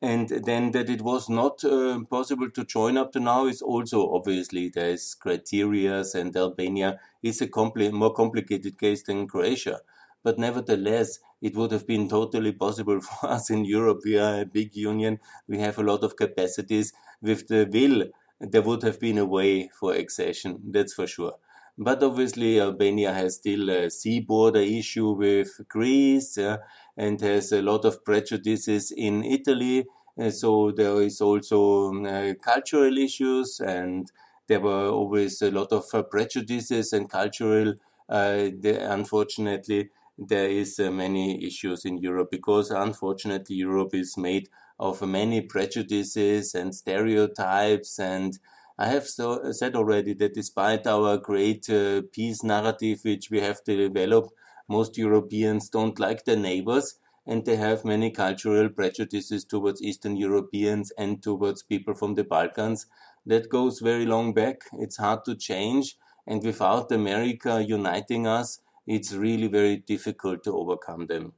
And 0.02 0.30
then 0.30 0.72
that 0.72 0.90
it 0.90 1.02
was 1.02 1.28
not 1.28 1.64
uh, 1.64 2.00
possible 2.10 2.50
to 2.52 2.64
join 2.64 2.98
up 2.98 3.12
to 3.14 3.20
now 3.20 3.48
is 3.48 3.64
also 3.64 4.14
obviously 4.14 4.70
there's 4.70 5.16
criteria 5.16 6.04
and 6.14 6.38
Albania 6.38 7.00
is 7.24 7.42
a 7.42 7.50
more 7.92 8.14
complicated 8.14 8.78
case 8.78 9.04
than 9.04 9.28
Croatia. 9.28 9.82
But 10.24 10.38
nevertheless, 10.40 11.20
it 11.42 11.56
would 11.56 11.72
have 11.72 11.88
been 11.88 12.10
totally 12.10 12.52
possible 12.52 13.00
for 13.08 13.30
us 13.30 13.50
in 13.50 13.66
Europe. 13.66 14.02
We 14.06 14.18
are 14.18 14.42
a 14.42 14.46
big 14.46 14.76
union. 14.76 15.20
We 15.48 15.60
have 15.60 15.78
a 15.78 15.84
lot 15.84 16.04
of 16.04 16.16
capacities. 16.16 16.94
With 17.22 17.48
the 17.48 17.68
will, 17.72 18.06
there 18.40 18.62
would 18.62 18.84
have 18.84 19.00
been 19.00 19.18
a 19.18 19.26
way 19.26 19.70
for 19.70 19.94
accession. 19.94 20.60
That's 20.64 20.94
for 20.94 21.08
sure. 21.08 21.36
But 21.78 22.02
obviously, 22.02 22.60
Albania 22.60 23.14
has 23.14 23.36
still 23.36 23.70
a 23.70 23.90
sea 23.92 24.20
border 24.20 24.60
issue 24.62 25.12
with 25.12 25.62
Greece 25.68 26.38
uh, 26.38 26.58
and 26.96 27.22
has 27.22 27.52
a 27.52 27.62
lot 27.62 27.86
of 27.86 28.04
prejudices 28.04 28.92
in 28.92 29.24
Italy. 29.24 29.86
Uh, 30.20 30.32
so 30.32 30.72
there 30.72 31.00
is 31.02 31.22
also 31.22 31.90
um, 31.90 32.06
uh, 32.06 32.34
cultural 32.44 32.98
issues, 32.98 33.60
and 33.60 34.12
there 34.48 34.60
were 34.60 34.88
always 34.88 35.42
a 35.44 35.52
lot 35.52 35.72
of 35.72 35.86
uh, 35.94 36.02
prejudices 36.04 36.94
and 36.94 37.10
cultural. 37.10 37.76
Uh, 38.10 38.50
the, 38.60 38.80
unfortunately, 38.92 39.90
there 40.18 40.50
is 40.50 40.80
uh, 40.80 40.90
many 40.92 41.46
issues 41.46 41.86
in 41.86 41.98
Europe 41.98 42.30
because 42.32 42.72
unfortunately 42.72 43.56
Europe 43.56 43.94
is 43.94 44.18
made 44.18 44.50
of 44.80 45.02
many 45.02 45.42
prejudices 45.42 46.56
and 46.56 46.74
stereotypes 46.74 48.00
and 48.00 48.40
I 48.80 48.88
have 48.88 49.08
so, 49.08 49.52
said 49.52 49.76
already 49.76 50.14
that 50.16 50.36
despite 50.36 50.86
our 50.86 51.18
great 51.18 51.68
uh, 51.70 52.04
peace 52.12 52.44
narrative 52.44 53.00
which 53.04 53.32
we 53.32 53.40
have 53.40 53.64
developed, 53.64 54.34
most 54.70 54.98
Europeans 54.98 55.70
don't 55.70 56.00
like 56.00 56.26
their 56.26 56.36
neighbors 56.38 57.00
and 57.26 57.44
they 57.44 57.56
have 57.56 57.84
many 57.84 58.12
cultural 58.12 58.70
prejudices 58.70 59.46
towards 59.46 59.82
Eastern 59.82 60.16
Europeans 60.16 60.92
and 60.98 61.24
towards 61.24 61.64
people 61.64 61.94
from 61.96 62.16
the 62.16 62.24
Balkans. 62.24 62.86
That 63.26 63.50
goes 63.50 63.80
very 63.80 64.06
long 64.06 64.34
back. 64.34 64.62
It's 64.74 64.98
hard 64.98 65.26
to 65.26 65.36
change. 65.36 65.98
And 66.26 66.44
without 66.44 66.92
America 66.92 67.64
uniting 67.66 68.28
us, 68.28 68.60
it's 68.88 69.14
really 69.14 69.48
very 69.48 69.78
difficult 69.78 70.44
to 70.46 70.58
overcome 70.58 71.08
them. 71.08 71.34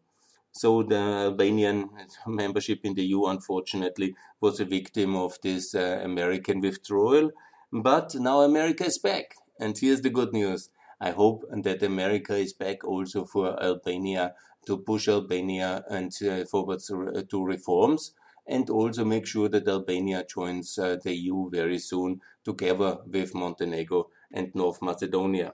So 0.52 0.84
the 0.84 0.98
Albanian 0.98 1.90
membership 2.28 2.82
in 2.84 2.94
the 2.94 3.04
EU, 3.04 3.26
unfortunately, 3.26 4.16
was 4.40 4.60
a 4.60 4.66
victim 4.66 5.16
of 5.16 5.38
this 5.42 5.76
uh, 5.76 6.02
American 6.04 6.62
withdrawal. 6.62 7.32
But 7.72 8.16
now 8.16 8.42
America 8.42 8.86
is 8.86 8.98
back. 8.98 9.36
And 9.60 9.78
here's 9.78 10.02
the 10.02 10.10
good 10.10 10.34
news. 10.34 10.70
I 11.02 11.12
hope 11.12 11.44
that 11.52 11.84
America 11.84 12.36
is 12.36 12.54
back 12.54 12.84
also 12.84 13.26
for 13.26 13.62
Albania 13.62 14.34
to 14.66 14.78
push 14.78 15.08
Albania 15.08 15.84
and 15.90 16.12
uh, 16.22 16.46
forwards 16.46 16.88
to 16.88 17.44
reforms 17.44 18.14
and 18.48 18.70
also 18.70 19.06
make 19.06 19.28
sure 19.28 19.48
that 19.48 19.68
Albania 19.68 20.26
joins 20.26 20.78
uh, 20.78 20.98
the 21.04 21.14
EU 21.16 21.50
very 21.50 21.78
soon 21.78 22.20
together 22.44 22.98
with 23.06 23.36
Montenegro 23.36 24.10
and 24.32 24.54
North 24.56 24.82
Macedonia. 24.82 25.54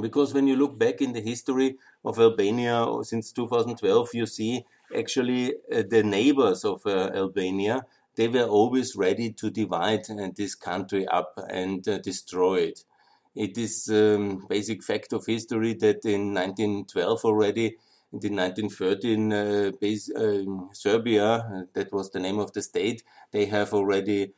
Because 0.00 0.32
when 0.34 0.46
you 0.46 0.56
look 0.56 0.78
back 0.78 1.00
in 1.00 1.12
the 1.12 1.20
history 1.20 1.76
of 2.04 2.18
Albania 2.18 2.86
since 3.02 3.32
2012, 3.32 4.08
you 4.14 4.26
see 4.26 4.64
actually 4.96 5.54
uh, 5.72 5.82
the 5.88 6.02
neighbors 6.02 6.64
of 6.64 6.82
uh, 6.86 7.10
Albania, 7.14 7.84
they 8.16 8.28
were 8.28 8.44
always 8.44 8.96
ready 8.96 9.30
to 9.32 9.50
divide 9.50 10.10
uh, 10.10 10.28
this 10.36 10.54
country 10.54 11.06
up 11.06 11.38
and 11.48 11.86
uh, 11.88 11.98
destroy 11.98 12.56
it. 12.56 12.84
It 13.34 13.56
is 13.56 13.88
a 13.88 14.16
um, 14.16 14.46
basic 14.48 14.82
fact 14.82 15.12
of 15.12 15.26
history 15.26 15.74
that 15.74 16.04
in 16.04 16.34
1912 16.34 17.24
already, 17.24 17.76
in 18.12 18.36
1913, 18.36 19.32
uh, 19.32 19.70
base, 19.80 20.10
um, 20.16 20.70
Serbia, 20.72 21.66
that 21.74 21.92
was 21.92 22.10
the 22.10 22.18
name 22.18 22.40
of 22.40 22.52
the 22.52 22.62
state, 22.62 23.04
they 23.30 23.46
have 23.46 23.72
already 23.72 24.32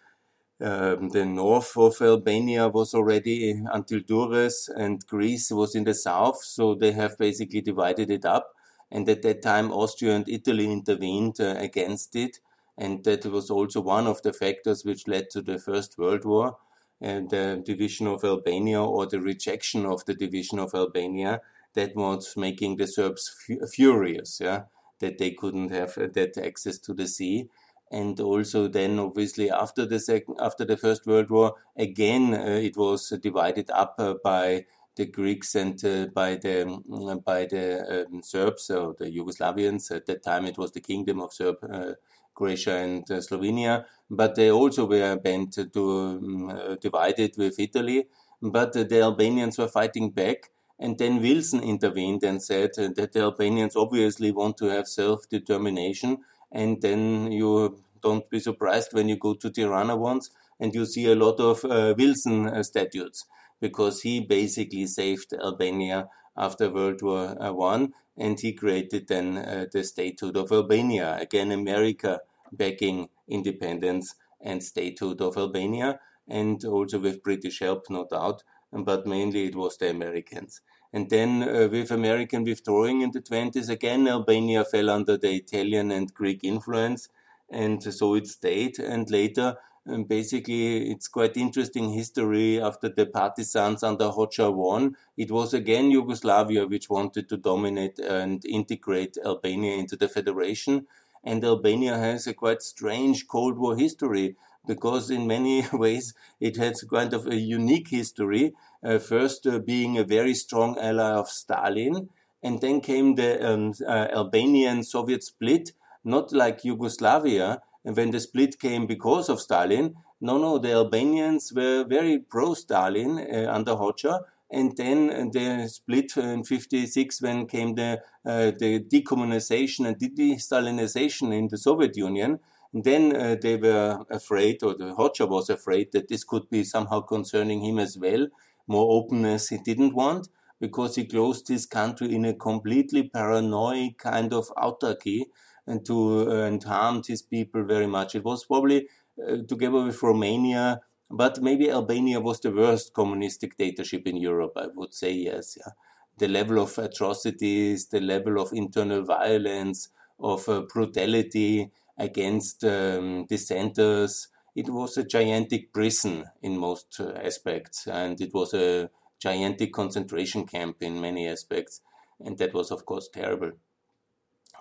um, 0.61 1.09
the 1.09 1.25
north 1.25 1.77
of 1.77 2.01
Albania 2.01 2.69
was 2.69 2.95
already 2.95 3.51
until 3.73 4.01
Durrës, 4.01 4.69
and 4.77 5.05
Greece 5.07 5.51
was 5.51 5.75
in 5.75 5.85
the 5.85 5.95
south. 5.95 6.43
So 6.45 6.75
they 6.75 6.93
have 6.93 7.19
basically 7.19 7.61
divided 7.61 8.11
it 8.11 8.25
up. 8.25 8.53
And 8.91 9.09
at 9.09 9.23
that 9.23 9.43
time, 9.43 9.73
Austria 9.73 10.15
and 10.15 10.29
Italy 10.29 10.71
intervened 10.71 11.41
uh, 11.41 11.57
against 11.59 12.15
it. 12.15 12.39
And 12.79 13.03
that 13.05 13.27
was 13.27 13.51
also 13.51 13.81
one 13.81 14.07
of 14.07 14.23
the 14.23 14.33
factors 14.33 14.85
which 14.85 15.09
led 15.09 15.31
to 15.31 15.43
the 15.43 15.59
First 15.59 15.99
World 15.99 16.25
War 16.25 16.59
and 17.01 17.31
the 17.31 17.63
division 17.65 18.07
of 18.07 18.23
Albania 18.23 18.83
or 18.83 19.07
the 19.07 19.21
rejection 19.21 19.85
of 19.85 20.05
the 20.05 20.15
division 20.15 20.59
of 20.59 20.75
Albania. 20.75 21.41
That 21.75 21.97
was 21.97 22.37
making 22.37 22.77
the 22.77 22.87
Serbs 22.87 23.35
furious, 23.73 24.39
yeah, 24.41 24.65
that 25.01 25.17
they 25.17 25.31
couldn't 25.31 25.71
have 25.71 25.97
uh, 25.97 26.09
that 26.13 26.37
access 26.37 26.79
to 26.81 26.93
the 26.93 27.09
sea 27.09 27.49
and 27.93 28.19
also 28.21 28.67
then 28.67 28.99
obviously 28.99 29.51
after 29.51 29.85
the 29.87 30.01
second 30.01 30.37
after 30.41 30.65
the 30.65 30.77
first 30.77 31.07
world 31.07 31.31
war 31.31 31.55
again 31.77 32.35
uh, 32.35 32.61
it 32.69 32.77
was 32.77 33.11
divided 33.23 33.71
up 33.71 33.95
uh, 33.99 34.15
by 34.25 34.65
the 34.97 35.07
Greeks 35.07 35.55
and 35.55 35.83
uh, 35.85 36.07
by 36.07 36.37
the 36.37 36.63
um, 36.67 37.21
by 37.25 37.47
the 37.47 38.05
um, 38.07 38.23
Serbs 38.23 38.71
or 38.71 38.95
the 38.99 39.07
Yugoslavians. 39.07 39.91
At 39.91 40.07
that 40.07 40.23
time 40.23 40.47
it 40.47 40.59
was 40.59 40.73
the 40.73 40.81
kingdom 40.81 41.21
of 41.21 41.33
Serb 41.33 41.57
uh, 41.63 41.95
Croatia 42.35 42.77
and 42.77 43.11
uh, 43.11 43.21
Slovenia. 43.21 43.85
But 44.11 44.35
they 44.35 44.51
also 44.51 44.85
were 44.85 45.17
bent 45.17 45.55
to 45.73 45.91
um, 45.91 46.77
divide 46.81 47.19
it 47.19 47.39
with 47.39 47.59
Italy. 47.59 48.09
But 48.43 48.73
the 48.75 49.01
Albanians 49.01 49.57
were 49.57 49.69
fighting 49.69 50.11
back. 50.11 50.51
And 50.79 50.99
then 50.99 51.23
Wilson 51.23 51.63
intervened 51.63 52.25
and 52.25 52.43
said 52.43 52.71
that 52.75 53.13
the 53.13 53.21
Albanians 53.21 53.77
obviously 53.77 54.33
want 54.33 54.57
to 54.57 54.67
have 54.67 54.89
self-determination 54.89 56.19
and 56.53 56.81
then 56.83 57.33
you 57.33 57.79
don't 58.03 58.29
be 58.31 58.41
surprised 58.41 58.93
when 58.93 59.09
you 59.09 59.17
go 59.17 59.35
to 59.35 59.51
Tirana 59.51 59.97
once 59.97 60.31
and 60.61 60.75
you 60.75 60.85
see 60.87 61.07
a 61.07 61.15
lot 61.15 61.41
of 61.41 61.65
uh, 61.65 61.95
Wilson 61.97 62.47
uh, 62.49 62.63
statues 62.63 63.25
because 63.61 64.03
he 64.03 64.21
basically 64.21 64.87
saved 64.87 65.33
Albania 65.33 66.09
after 66.37 66.71
World 66.71 67.03
War 67.03 67.37
uh, 67.41 67.53
One 67.53 67.95
and 68.17 68.39
he 68.39 68.53
created 68.53 69.09
then 69.09 69.39
uh, 69.39 69.67
the 69.73 69.85
statehood 69.85 70.37
of 70.37 70.53
Albania. 70.53 71.17
Again, 71.21 71.53
America 71.53 72.21
backing 72.53 73.09
independence 73.29 74.15
and 74.41 74.63
statehood 74.63 75.21
of 75.21 75.37
Albania 75.37 76.01
and 76.29 76.65
also 76.65 76.99
with 76.99 77.23
British 77.23 77.61
help, 77.61 77.87
no 77.89 78.07
doubt, 78.07 78.43
but 78.73 79.07
mainly 79.07 79.47
it 79.47 79.55
was 79.55 79.77
the 79.79 79.91
Americans. 79.91 80.61
And 80.93 81.09
then 81.09 81.43
uh, 81.43 81.69
with 81.71 81.91
American 81.91 82.45
withdrawing 82.45 83.01
in 83.01 83.13
the 83.13 83.23
20s, 83.23 83.69
again, 83.69 84.07
Albania 84.07 84.65
fell 84.65 84.91
under 84.91 85.17
the 85.17 85.35
Italian 85.35 85.91
and 85.91 86.13
Greek 86.13 86.41
influence. 86.45 87.09
And 87.51 87.83
so 87.83 88.15
it 88.15 88.27
stayed. 88.27 88.79
And 88.79 89.11
later, 89.11 89.57
um, 89.89 90.05
basically, 90.05 90.91
it's 90.91 91.09
quite 91.09 91.37
interesting 91.37 91.91
history 91.91 92.61
after 92.61 92.89
the 92.89 93.07
partisans 93.07 93.83
under 93.83 94.07
Hoxha 94.11 94.53
won. 94.53 94.97
It 95.17 95.31
was 95.31 95.55
again 95.55 95.91
Yugoslavia 95.91 96.67
which 96.67 96.89
wanted 96.89 97.29
to 97.31 97.37
dominate 97.37 97.99
and 97.99 98.45
integrate 98.45 99.17
Albania 99.25 99.77
into 99.77 99.97
the 99.97 100.09
federation. 100.09 100.87
And 101.25 101.45
Albania 101.45 101.97
has 101.97 102.27
a 102.27 102.35
quite 102.35 102.63
strange 102.63 103.27
Cold 103.27 103.59
War 103.59 103.77
history 103.77 104.37
because 104.67 105.11
in 105.11 105.27
many 105.27 105.65
ways 105.73 106.15
it 106.41 106.57
has 106.57 106.85
kind 106.85 107.13
of 107.13 107.27
a 107.27 107.37
unique 107.37 107.89
history 107.89 108.53
uh, 108.85 108.99
first 108.99 109.47
uh, 109.47 109.59
being 109.59 109.99
a 109.99 110.05
very 110.05 110.35
strong 110.35 110.77
ally 110.79 111.13
of 111.13 111.29
Stalin, 111.29 112.09
and 112.43 112.61
then 112.61 112.81
came 112.81 113.15
the 113.15 113.53
um, 113.53 113.73
uh, 113.87 114.09
Albanian 114.13 114.83
Soviet 114.83 115.23
split, 115.23 115.73
not 116.05 116.33
like 116.33 116.65
Yugoslavia, 116.65 117.63
And 117.85 117.97
when 117.97 118.11
the 118.11 118.21
split 118.21 118.59
came 118.59 118.87
because 118.87 119.29
of 119.29 119.41
Stalin. 119.41 119.95
No, 120.21 120.39
no, 120.39 120.59
the 120.59 120.73
Albanians 120.73 121.53
were 121.53 121.85
very 121.85 122.19
pro 122.21 122.55
Stalin 122.55 123.19
under 123.49 123.75
Hoxha, 123.75 124.21
and 124.53 124.77
then 124.77 125.31
the 125.33 125.67
split 125.69 126.17
in 126.17 126.45
56 126.45 127.23
when 127.23 127.47
came 127.47 127.75
the, 127.75 128.01
uh, 128.25 128.53
the 128.59 128.81
decommunization 128.81 129.87
and 129.87 129.99
de-Stalinization 129.99 131.33
in 131.37 131.49
the 131.49 131.57
Soviet 131.57 131.97
Union. 131.97 132.39
And 132.73 132.85
then 132.85 133.15
uh, 133.15 133.37
they 133.41 133.57
were 133.57 134.05
afraid, 134.11 134.63
or 134.63 134.75
the 134.75 134.95
Hoxha 134.95 135.29
was 135.29 135.51
afraid 135.51 135.93
that 135.93 136.09
this 136.09 136.25
could 136.25 136.49
be 136.51 136.65
somehow 136.65 137.01
concerning 137.01 137.63
him 137.65 137.79
as 137.79 137.99
well. 137.99 138.29
More 138.67 138.93
openness 139.03 139.49
he 139.49 139.59
didn't 139.59 139.95
want 139.95 140.29
because 140.61 140.95
he 140.97 141.05
closed 141.05 141.49
his 141.49 141.67
country 141.67 142.15
in 142.15 142.25
a 142.25 142.35
completely 142.35 143.09
paranoid 143.09 143.99
kind 143.99 144.33
of 144.33 144.49
autarky 144.57 145.25
and 145.67 145.85
to 145.87 146.31
uh, 146.31 146.47
and 146.47 146.63
harmed 146.63 147.07
his 147.07 147.23
people 147.23 147.65
very 147.65 147.87
much. 147.87 148.15
It 148.15 148.25
was 148.25 148.45
probably 148.45 148.89
uh, 149.29 149.39
together 149.49 149.85
with 149.85 150.03
Romania 150.03 150.81
but 151.11 151.43
maybe 151.43 151.71
Albania 151.71 152.21
was 152.21 152.41
the 152.41 152.51
worst 152.51 152.95
communist 152.95 153.43
dictatorship 153.43 154.07
in 154.07 154.17
Europe, 154.17 154.53
I 154.57 154.69
would 154.75 154.95
say, 154.95 155.13
yes. 155.13 155.59
Yeah. 155.61 155.73
The 156.17 156.27
level 156.29 156.59
of 156.59 156.79
atrocities, 156.79 157.89
the 157.89 158.01
level 158.01 158.41
of 158.41 158.53
internal 158.55 159.03
violence, 159.05 159.91
of 160.19 160.49
uh, 160.49 160.63
brutality 160.73 161.71
against 162.03 162.65
um, 162.65 163.27
dissenters, 163.27 164.29
it 164.55 164.69
was 164.69 164.99
a 164.99 165.05
gigantic 165.05 165.73
prison 165.73 166.25
in 166.43 166.59
most 166.59 167.01
uh, 167.01 167.13
aspects, 167.25 167.87
and 167.87 168.21
it 168.21 168.35
was 168.35 168.53
a 168.53 168.91
gigantic 169.21 169.73
concentration 169.73 170.45
camp 170.45 170.77
in 170.81 171.01
many 171.01 171.29
aspects, 171.29 171.81
and 172.21 172.37
that 172.39 172.53
was, 172.53 172.71
of 172.71 172.85
course, 172.85 173.09
terrible. 173.09 173.53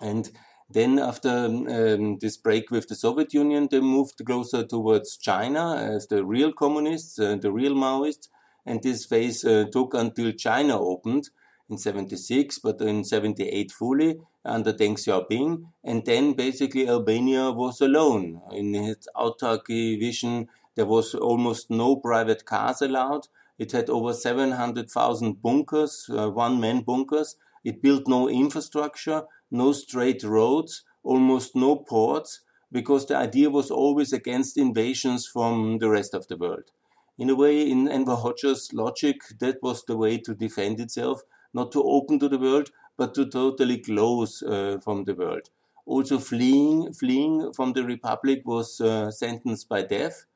And 0.00 0.30
then, 0.70 0.98
after 0.98 1.28
um, 1.28 2.18
this 2.18 2.36
break 2.36 2.70
with 2.70 2.88
the 2.88 2.94
Soviet 2.94 3.34
Union, 3.34 3.68
they 3.70 3.80
moved 3.80 4.24
closer 4.24 4.64
towards 4.64 5.16
China 5.16 5.76
as 5.76 6.06
the 6.06 6.24
real 6.24 6.52
communists, 6.52 7.18
uh, 7.18 7.36
the 7.36 7.52
real 7.52 7.74
Maoists. 7.74 8.28
And 8.64 8.80
this 8.80 9.04
phase 9.04 9.44
uh, 9.44 9.64
took 9.72 9.92
until 9.92 10.30
China 10.32 10.80
opened 10.80 11.30
in 11.68 11.78
76, 11.78 12.58
but 12.58 12.80
in 12.80 13.04
78 13.04 13.70
fully 13.70 14.16
under 14.44 14.72
Deng 14.72 14.94
Xiaoping. 14.94 15.64
And 15.84 16.04
then 16.04 16.34
basically 16.34 16.88
Albania 16.88 17.50
was 17.50 17.80
alone 17.80 18.40
in 18.52 18.74
its 18.74 19.08
autarky 19.16 19.98
vision. 19.98 20.48
There 20.74 20.86
was 20.86 21.14
almost 21.14 21.70
no 21.70 21.96
private 21.96 22.44
cars 22.44 22.82
allowed. 22.82 23.28
It 23.58 23.72
had 23.72 23.90
over 23.90 24.12
700,000 24.12 25.42
bunkers, 25.42 26.10
uh, 26.10 26.30
one 26.30 26.60
man 26.60 26.80
bunkers. 26.80 27.36
It 27.64 27.80
built 27.80 28.08
no 28.08 28.28
infrastructure 28.28 29.22
no 29.52 29.70
straight 29.72 30.24
roads, 30.24 30.82
almost 31.04 31.54
no 31.54 31.76
ports, 31.76 32.40
because 32.72 33.06
the 33.06 33.16
idea 33.16 33.50
was 33.50 33.70
always 33.70 34.12
against 34.12 34.56
invasions 34.56 35.26
from 35.26 35.78
the 35.78 35.90
rest 35.90 36.14
of 36.14 36.26
the 36.28 36.36
world. 36.36 36.70
In 37.18 37.28
a 37.28 37.34
way, 37.34 37.70
in 37.70 37.86
Enver 37.86 38.16
Hoxha's 38.16 38.72
logic, 38.72 39.20
that 39.38 39.62
was 39.62 39.84
the 39.84 39.96
way 39.96 40.16
to 40.18 40.34
defend 40.34 40.80
itself, 40.80 41.20
not 41.54 41.72
to 41.72 41.82
open 41.82 42.18
to 42.20 42.28
the 42.28 42.38
world, 42.38 42.70
but 42.96 43.14
to 43.14 43.26
totally 43.26 43.78
close 43.78 44.42
uh, 44.42 44.78
from 44.82 45.04
the 45.04 45.14
world. 45.14 45.50
Also, 45.86 46.18
fleeing, 46.18 46.92
fleeing 46.92 47.52
from 47.52 47.72
the 47.72 47.84
republic 47.84 48.42
was 48.44 48.80
uh, 48.80 49.10
sentenced 49.10 49.68
by 49.68 49.82
death, 49.82 50.26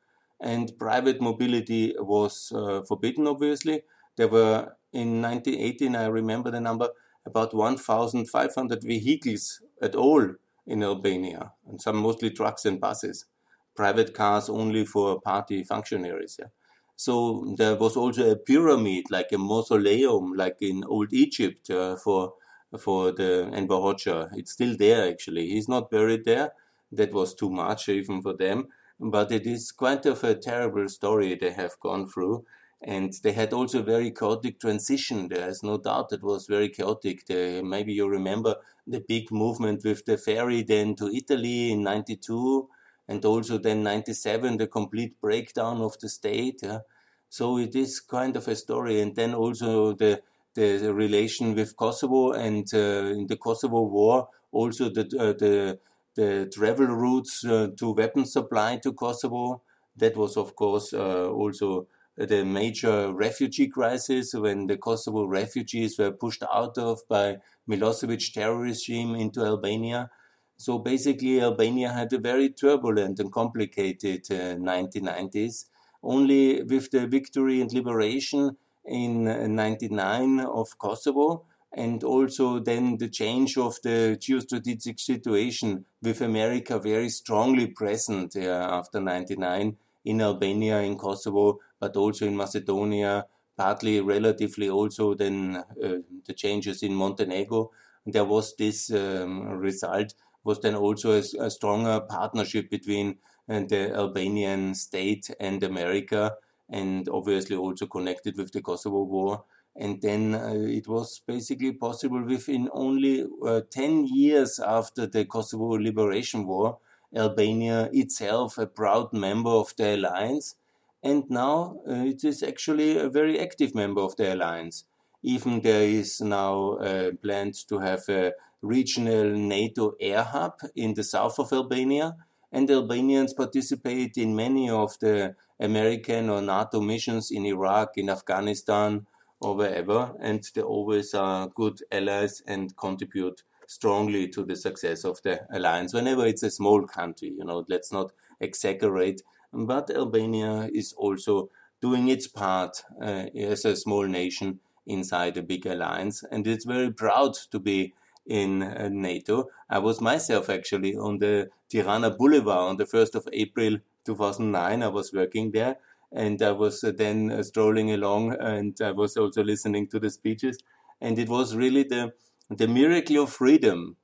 and 0.41 0.77
private 0.79 1.21
mobility 1.21 1.95
was 1.99 2.53
uh, 2.55 2.83
forbidden. 2.83 3.27
Obviously, 3.27 3.83
there 4.17 4.29
were 4.29 4.77
in 4.93 5.21
1918. 5.23 5.95
I 5.97 6.07
remember 6.07 6.51
the 6.51 6.61
number 6.61 6.91
about 7.25 7.55
1,500 7.55 8.83
vehicles 8.83 9.61
at 9.81 9.95
all 9.95 10.35
in 10.67 10.83
Albania, 10.83 11.53
and 11.67 11.81
some 11.81 11.97
mostly 11.97 12.31
trucks 12.31 12.65
and 12.65 12.81
buses, 12.81 13.27
private 13.75 14.15
cars 14.15 14.49
only 14.49 14.85
for 14.85 15.21
party 15.21 15.63
functionaries. 15.63 16.37
Yeah. 16.39 16.49
So 16.97 17.55
there 17.57 17.77
was 17.77 17.97
also 17.97 18.31
a 18.31 18.37
pyramid, 18.37 19.05
like 19.11 19.31
a 19.33 19.39
mausoleum, 19.39 20.33
like 20.35 20.57
in 20.61 20.85
old 20.85 21.13
Egypt, 21.13 21.71
uh, 21.71 21.97
for 21.97 22.35
for 22.79 23.13
the 23.13 23.51
Enver 23.53 23.75
Hoxha. 23.77 24.31
It's 24.35 24.53
still 24.53 24.77
there 24.77 25.09
actually. 25.09 25.49
He's 25.49 25.69
not 25.69 25.91
buried 25.91 26.25
there. 26.25 26.53
That 26.93 27.13
was 27.13 27.35
too 27.35 27.51
much 27.51 27.89
even 27.89 28.23
for 28.23 28.35
them. 28.35 28.69
But 28.99 29.31
it 29.31 29.47
is 29.47 29.73
quite 29.73 30.07
of 30.07 30.25
a 30.25 30.35
terrible 30.35 30.89
story 30.89 31.35
they 31.35 31.51
have 31.53 31.79
gone 31.81 32.09
through. 32.09 32.45
And 32.83 33.13
they 33.23 33.33
had 33.33 33.53
also 33.53 33.81
a 33.81 33.83
very 33.83 34.11
chaotic 34.11 34.61
transition. 34.61 35.29
There 35.29 35.49
is 35.49 35.63
no 35.63 35.79
doubt 35.79 36.13
it 36.13 36.23
was 36.23 36.47
very 36.47 36.69
chaotic. 36.69 37.25
Maybe 37.29 37.93
you 37.95 38.09
remember 38.09 38.57
the 38.87 39.01
big 39.01 39.31
movement 39.33 39.85
with 39.85 40.05
the 40.05 40.19
ferry 40.19 40.63
then 40.63 40.95
to 40.97 41.09
Italy 41.09 41.73
in 41.73 41.83
92 41.83 42.69
and 43.09 43.25
also 43.25 43.59
then 43.59 43.83
97, 43.83 44.57
the 44.57 44.67
complete 44.67 45.21
breakdown 45.21 45.81
of 45.81 45.99
the 46.01 46.09
state. 46.09 46.61
Yeah? 46.63 46.81
So 47.29 47.59
it 47.59 47.75
is 47.75 48.01
kind 48.01 48.37
of 48.37 48.49
a 48.49 48.57
story. 48.57 49.01
And 49.01 49.15
then 49.15 49.35
also 49.35 49.93
the, 49.93 50.23
the, 50.55 50.93
relation 50.93 51.55
with 51.55 51.77
Kosovo 51.77 52.33
and 52.33 52.67
uh, 52.75 53.13
in 53.15 53.27
the 53.27 53.37
Kosovo 53.37 53.83
war, 53.83 54.29
also 54.53 54.89
the, 54.89 55.03
uh, 55.19 55.33
the, 55.39 55.79
the 56.15 56.51
travel 56.53 56.87
routes 56.87 57.45
uh, 57.45 57.69
to 57.77 57.93
weapon 57.93 58.25
supply 58.25 58.79
to 58.79 58.93
Kosovo. 58.93 59.63
That 59.97 60.17
was, 60.17 60.37
of 60.37 60.57
course, 60.57 60.93
uh, 60.93 61.31
also 61.31 61.87
the 62.17 62.45
major 62.45 63.13
refugee 63.13 63.69
crisis 63.69 64.33
when 64.35 64.67
the 64.67 64.77
Kosovo 64.77 65.27
refugees 65.27 65.99
were 65.99 66.13
pushed 66.13 66.43
out 66.53 66.79
of 66.79 67.01
by 67.09 67.37
Milosevic 67.69 68.33
terror 68.33 68.59
regime 68.59 69.15
into 69.15 69.45
Albania. 69.45 70.11
So 70.57 70.79
basically, 70.79 71.41
Albania 71.41 71.93
had 71.93 72.13
a 72.13 72.19
very 72.19 72.49
turbulent 72.49 73.21
and 73.21 73.33
complicated 73.33 74.27
uh, 74.31 74.57
1990s. 74.57 75.67
Only 76.03 76.63
with 76.63 76.91
the 76.91 77.07
victory 77.07 77.61
and 77.61 77.73
liberation 77.73 78.57
in 78.85 79.25
99 79.55 80.41
of 80.41 80.79
Kosovo, 80.79 81.45
and 81.73 82.03
also 82.05 82.59
then 82.59 82.97
the 82.97 83.09
change 83.09 83.59
of 83.59 83.77
the 83.83 84.17
geostrategic 84.19 84.99
situation 84.99 85.85
with 86.03 86.21
America 86.21 86.79
very 86.79 87.09
strongly 87.09 87.67
present 87.67 88.37
uh, 88.37 88.69
after 88.71 89.01
99 89.01 89.77
in 90.05 90.21
Albania, 90.21 90.81
in 90.81 90.97
Kosovo, 90.97 91.59
but 91.81 91.97
also 91.97 92.27
in 92.27 92.37
Macedonia, 92.37 93.27
partly 93.57 94.01
relatively 94.01 94.71
also 94.71 95.15
then 95.15 95.57
uh, 95.57 95.97
the 96.27 96.33
changes 96.35 96.83
in 96.83 96.95
Montenegro. 96.95 97.71
There 98.07 98.25
was 98.25 98.55
this 98.57 98.91
um, 98.93 99.49
result 99.59 100.15
was 100.47 100.61
then 100.61 100.77
also 100.77 101.13
a, 101.13 101.23
a 101.41 101.51
stronger 101.51 102.01
partnership 102.01 102.71
between 102.71 103.19
uh, 103.49 103.61
the 103.61 103.93
Albanian 103.95 104.75
state 104.75 105.29
and 105.41 105.63
America, 105.63 106.37
and 106.71 107.09
obviously 107.09 107.57
also 107.57 107.87
connected 107.87 108.37
with 108.37 108.53
the 108.53 108.63
Kosovo 108.63 109.03
War. 109.03 109.45
And 109.75 110.01
then 110.01 110.35
uh, 110.35 110.55
it 110.55 110.89
was 110.89 111.21
basically 111.27 111.73
possible 111.73 112.23
within 112.25 112.71
only 112.73 113.27
uh, 113.45 113.61
10 113.71 114.07
years 114.07 114.59
after 114.59 115.07
the 115.07 115.27
Kosovo 115.27 115.77
Liberation 115.79 116.47
War, 116.47 116.79
Albania 117.15 117.91
itself 117.93 118.57
a 118.59 118.67
proud 118.67 119.13
member 119.13 119.51
of 119.51 119.75
the 119.77 119.97
alliance, 119.97 120.57
and 121.03 121.29
now 121.31 121.81
uh, 121.89 122.05
it 122.05 122.25
is 122.25 122.43
actually 122.43 122.99
a 122.99 123.09
very 123.09 123.39
active 123.39 123.75
member 123.75 124.01
of 124.01 124.17
the 124.17 124.35
alliance. 124.35 124.85
Even 125.23 125.61
there 125.61 125.83
is 125.83 126.21
now 126.21 126.73
uh, 126.75 127.11
planned 127.23 127.55
to 127.69 127.79
have 127.79 128.09
a 128.09 128.33
regional 128.63 129.31
NATO 129.31 129.95
air 130.01 130.23
hub 130.23 130.61
in 130.75 130.95
the 130.95 131.05
south 131.05 131.39
of 131.39 131.53
Albania, 131.53 132.17
and 132.53 132.71
Albanians 132.71 133.35
participate 133.35 134.17
in 134.17 134.37
many 134.37 134.71
of 134.71 134.99
the 135.01 135.35
American 135.61 136.31
or 136.31 136.41
NATO 136.41 136.81
missions 136.81 137.31
in 137.31 137.45
Iraq, 137.47 137.97
in 137.97 138.09
Afghanistan, 138.09 139.07
or 139.41 139.55
wherever, 139.55 140.15
and 140.21 140.49
they 140.55 140.63
always 140.63 141.13
are 141.15 141.49
good 141.49 141.81
allies 141.93 142.43
and 142.47 142.77
contribute 142.77 143.43
strongly 143.67 144.29
to 144.29 144.45
the 144.45 144.57
success 144.57 145.05
of 145.05 145.21
the 145.23 145.47
alliance 145.51 145.93
whenever 145.93 146.25
it's 146.25 146.43
a 146.43 146.51
small 146.51 146.87
country. 146.87 147.35
You 147.37 147.45
know, 147.45 147.65
let's 147.69 147.93
not 147.93 148.13
exaggerate. 148.41 149.23
But 149.53 149.91
Albania 149.91 150.71
is 150.73 150.93
also 150.95 151.51
doing 151.81 152.09
its 152.09 152.27
part 152.27 152.83
uh, 153.01 153.27
as 153.37 153.65
a 153.65 153.77
small 153.77 154.07
nation 154.07 154.61
inside 154.87 155.37
a 155.37 155.43
big 155.43 155.67
alliance, 155.67 156.23
and 156.31 156.47
it's 156.47 156.65
very 156.65 156.93
proud 156.93 157.35
to 157.51 157.59
be 157.59 157.93
in 158.27 158.63
uh, 158.63 158.89
NATO. 158.91 159.49
I 159.71 159.79
was 159.79 160.01
myself 160.01 160.49
actually 160.51 160.97
on 160.97 161.19
the 161.19 161.51
Tirana 161.69 162.11
Boulevard 162.11 162.69
on 162.71 162.77
the 162.77 162.87
1st 162.87 163.15
of 163.15 163.29
April 163.33 163.79
2009. 164.05 164.83
I 164.83 164.89
was 164.89 165.13
working 165.13 165.53
there 165.53 165.77
and 166.13 166.41
I 166.43 166.53
was 166.53 166.83
uh, 166.85 166.93
then 166.93 167.31
uh, 167.31 167.43
strolling 167.43 167.91
along 167.91 168.33
and 168.41 168.81
I 168.81 168.93
was 168.93 169.17
also 169.17 169.43
listening 169.43 169.89
to 169.89 169.99
the 170.01 170.11
speeches. 170.11 170.59
And 171.01 171.19
it 171.19 171.29
was 171.29 171.55
really 171.57 171.83
the 171.85 172.15
the 172.49 172.69
miracle 172.69 173.23
of 173.25 173.33
freedom. 173.33 173.97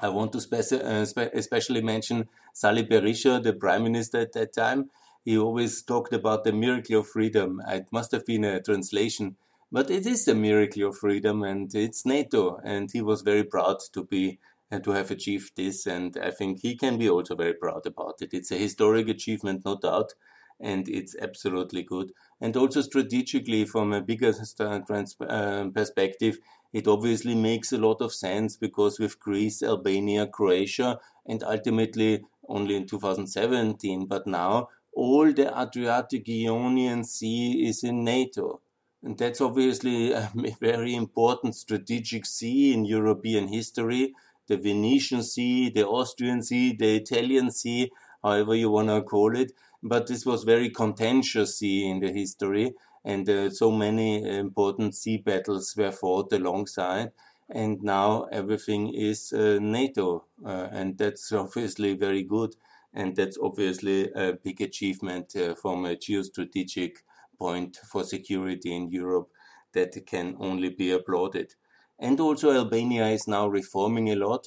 I 0.00 0.10
want 0.10 0.32
to 0.32 0.38
speci- 0.38 0.80
uh, 0.84 1.06
spe- 1.06 1.32
especially 1.34 1.80
mention 1.80 2.28
Sali 2.52 2.84
Berisha, 2.84 3.42
the 3.42 3.54
prime 3.54 3.84
minister 3.84 4.18
at 4.18 4.32
that 4.32 4.52
time. 4.52 4.90
He 5.24 5.38
always 5.38 5.82
talked 5.82 6.12
about 6.12 6.44
the 6.44 6.52
miracle 6.52 6.98
of 7.00 7.08
freedom. 7.08 7.62
It 7.66 7.90
must 7.92 8.12
have 8.12 8.26
been 8.26 8.44
a 8.44 8.60
translation, 8.60 9.36
but 9.72 9.90
it 9.90 10.06
is 10.06 10.24
the 10.26 10.34
miracle 10.34 10.88
of 10.88 10.98
freedom, 10.98 11.42
and 11.42 11.74
it's 11.74 12.06
NATO. 12.06 12.60
And 12.62 12.90
he 12.92 13.02
was 13.02 13.22
very 13.22 13.44
proud 13.44 13.78
to 13.94 14.04
be 14.04 14.38
uh, 14.70 14.78
to 14.80 14.92
have 14.92 15.10
achieved 15.10 15.56
this, 15.56 15.86
and 15.86 16.16
I 16.22 16.30
think 16.30 16.60
he 16.60 16.76
can 16.76 16.98
be 16.98 17.08
also 17.08 17.34
very 17.34 17.54
proud 17.54 17.86
about 17.86 18.22
it. 18.22 18.30
It's 18.32 18.52
a 18.52 18.56
historic 18.56 19.08
achievement, 19.08 19.64
no 19.64 19.78
doubt. 19.78 20.12
and 20.62 20.88
it's 20.88 21.16
absolutely 21.20 21.82
good. 21.82 22.12
And 22.40 22.56
also 22.56 22.80
strategically, 22.82 23.64
from 23.64 23.92
a 23.92 24.00
bigger 24.00 24.32
uh, 24.60 25.64
perspective, 25.74 26.38
it 26.72 26.86
obviously 26.86 27.34
makes 27.34 27.72
a 27.72 27.78
lot 27.78 28.00
of 28.00 28.14
sense 28.14 28.56
because 28.56 28.98
with 28.98 29.18
Greece, 29.18 29.62
Albania, 29.62 30.26
Croatia, 30.26 31.00
and 31.26 31.42
ultimately 31.42 32.24
only 32.48 32.76
in 32.76 32.86
2017, 32.86 34.06
but 34.06 34.26
now 34.26 34.68
all 34.92 35.32
the 35.32 35.48
Adriatic 35.60 36.28
Ionian 36.28 37.04
Sea 37.04 37.66
is 37.68 37.82
in 37.82 38.04
NATO. 38.04 38.60
And 39.02 39.18
that's 39.18 39.40
obviously 39.40 40.12
a 40.12 40.30
very 40.60 40.94
important 40.94 41.56
strategic 41.56 42.26
sea 42.26 42.72
in 42.72 42.84
European 42.84 43.48
history. 43.48 44.14
The 44.46 44.56
Venetian 44.56 45.22
Sea, 45.22 45.70
the 45.70 45.86
Austrian 45.86 46.42
Sea, 46.42 46.74
the 46.76 46.96
Italian 46.96 47.50
Sea, 47.50 47.90
however 48.22 48.54
you 48.54 48.70
want 48.70 48.88
to 48.88 49.02
call 49.02 49.36
it. 49.36 49.52
But 49.82 50.06
this 50.06 50.24
was 50.24 50.44
very 50.44 50.70
contentious 50.70 51.58
sea 51.58 51.88
in 51.88 51.98
the 51.98 52.12
history, 52.12 52.74
and 53.04 53.28
uh, 53.28 53.50
so 53.50 53.72
many 53.72 54.24
important 54.38 54.94
sea 54.94 55.16
battles 55.16 55.74
were 55.76 55.90
fought 55.90 56.32
alongside. 56.32 57.10
And 57.48 57.82
now 57.82 58.24
everything 58.30 58.94
is 58.94 59.32
uh, 59.32 59.58
NATO, 59.60 60.24
uh, 60.44 60.68
and 60.70 60.96
that's 60.96 61.32
obviously 61.32 61.94
very 61.94 62.22
good. 62.22 62.54
And 62.94 63.16
that's 63.16 63.38
obviously 63.42 64.12
a 64.12 64.34
big 64.34 64.60
achievement 64.60 65.34
uh, 65.34 65.54
from 65.54 65.84
a 65.84 65.96
geostrategic 65.96 66.98
point 67.44 67.76
for 67.90 68.02
security 68.04 68.70
in 68.78 68.90
Europe 68.90 69.28
that 69.72 69.92
can 70.06 70.36
only 70.38 70.70
be 70.70 70.90
applauded. 70.98 71.48
And 71.98 72.20
also, 72.20 72.52
Albania 72.52 73.06
is 73.08 73.26
now 73.26 73.44
reforming 73.48 74.08
a 74.10 74.16
lot. 74.16 74.42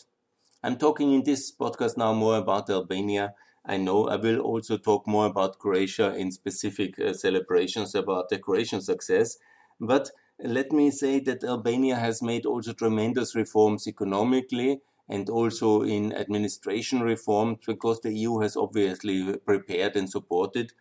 I'm 0.64 0.78
talking 0.78 1.14
in 1.14 1.24
this 1.24 1.44
podcast 1.56 1.98
now 1.98 2.14
more 2.14 2.38
about 2.38 2.70
Albania 2.70 3.34
I 3.68 3.78
know 3.78 4.08
I 4.08 4.16
will 4.18 4.40
also 4.42 4.78
talk 4.78 5.08
more 5.08 5.26
about 5.26 5.58
Croatia 5.58 6.16
in 6.16 6.32
specific 6.32 7.00
uh, 7.00 7.14
celebrations 7.14 7.96
about 7.96 8.30
the 8.30 8.38
Croatian 8.38 8.82
success. 8.82 9.38
But 9.80 10.12
let 10.40 10.72
me 10.72 10.92
say 10.92 11.20
that 11.22 11.44
Albania 11.44 11.96
has 11.96 12.22
made 12.22 12.46
also 12.46 12.74
tremendous 12.74 13.36
reforms 13.36 13.88
economically 13.88 14.82
and 15.10 15.30
also 15.30 15.82
in 15.82 16.14
administration 16.14 17.02
reforms 17.02 17.58
because 17.66 18.02
the 18.02 18.14
EU 18.14 18.40
has 18.40 18.56
obviously 18.56 19.36
prepared 19.38 19.96
and 19.96 20.10
supported. 20.10 20.74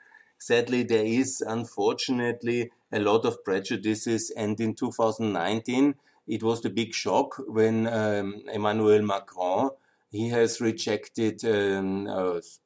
Sadly, 0.47 0.83
there 0.83 1.07
is 1.07 1.41
unfortunately 1.41 2.71
a 2.93 2.99
lot 2.99 3.25
of 3.25 3.43
prejudices, 3.45 4.31
and 4.37 4.61
in 4.61 4.75
2019 4.75 5.95
it 6.27 6.43
was 6.43 6.61
the 6.61 6.69
big 6.69 6.93
shock 6.93 7.43
when 7.49 7.87
um, 7.87 8.43
Emmanuel 8.53 9.01
Macron 9.01 9.71
he 10.11 10.29
has 10.29 10.61
rejected, 10.61 11.43
um, 11.47 12.07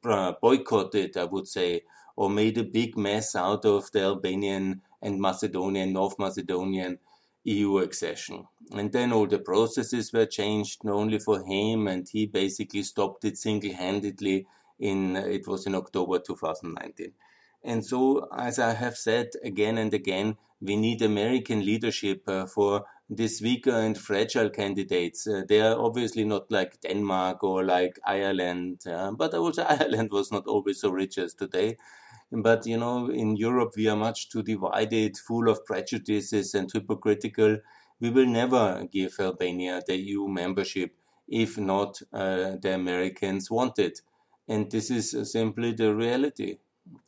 uh, 0.05 0.33
boycotted, 0.43 1.17
I 1.17 1.23
would 1.27 1.47
say, 1.47 1.83
or 2.17 2.29
made 2.29 2.59
a 2.59 2.65
big 2.65 2.99
mess 2.99 3.37
out 3.37 3.65
of 3.65 3.93
the 3.93 4.03
Albanian 4.03 4.83
and 5.01 5.21
Macedonian, 5.21 5.93
North 5.93 6.19
Macedonian 6.19 6.99
EU 7.45 7.79
accession. 7.79 8.49
And 8.73 8.91
then 8.91 9.13
all 9.13 9.29
the 9.29 9.39
processes 9.39 10.13
were 10.13 10.27
changed 10.27 10.83
not 10.83 10.95
only 10.95 11.21
for 11.21 11.45
him, 11.45 11.87
and 11.87 12.09
he 12.09 12.27
basically 12.27 12.83
stopped 12.83 13.25
it 13.25 13.39
single 13.39 13.73
handedly 13.73 14.49
in, 14.81 15.15
it 15.15 15.47
was 15.47 15.65
in 15.65 15.77
October 15.77 16.19
2019. 16.19 17.13
And 17.65 17.85
so, 17.85 18.29
as 18.37 18.59
I 18.59 18.75
have 18.75 18.97
said 18.97 19.31
again 19.43 19.79
and 19.79 19.93
again, 19.93 20.37
we 20.61 20.77
need 20.77 21.03
American 21.03 21.65
leadership 21.65 22.23
uh, 22.29 22.47
for 22.47 22.85
these 23.11 23.41
weaker 23.43 23.73
and 23.73 23.97
fragile 23.97 24.51
candidates. 24.51 25.27
Uh, 25.27 25.43
they 25.49 25.61
are 25.61 25.79
obviously 25.79 26.25
not 26.25 26.51
like 26.51 26.81
Denmark 26.81 27.43
or 27.43 27.65
like 27.65 27.99
Ireland, 28.05 28.83
uh, 28.87 29.13
but 29.13 29.35
also 29.35 29.63
Ireland 29.69 30.11
was 30.13 30.31
not 30.31 30.47
always 30.47 30.81
so 30.81 30.91
rich 30.91 31.19
as 31.19 31.35
today. 31.35 31.77
But 32.31 32.67
you 32.67 32.77
know, 32.77 33.09
in 33.09 33.37
Europe, 33.37 33.75
we 33.77 33.89
are 33.89 33.97
much 33.97 34.29
too 34.29 34.43
divided, 34.43 35.17
full 35.17 35.49
of 35.49 35.65
prejudices 35.65 36.55
and 36.55 36.71
hypocritical. 36.73 37.59
We 38.01 38.11
will 38.11 38.27
never 38.27 38.87
give 38.91 39.17
Albania 39.19 39.81
the 39.87 39.97
EU 39.97 40.29
membership 40.29 40.95
if 41.29 41.59
not 41.59 42.01
uh, 42.13 42.57
the 42.61 42.75
Americans 42.75 43.51
want 43.51 43.79
it. 43.79 44.01
And 44.49 44.71
this 44.71 44.91
is 44.91 45.15
simply 45.31 45.73
the 45.73 45.95
reality. 45.95 46.59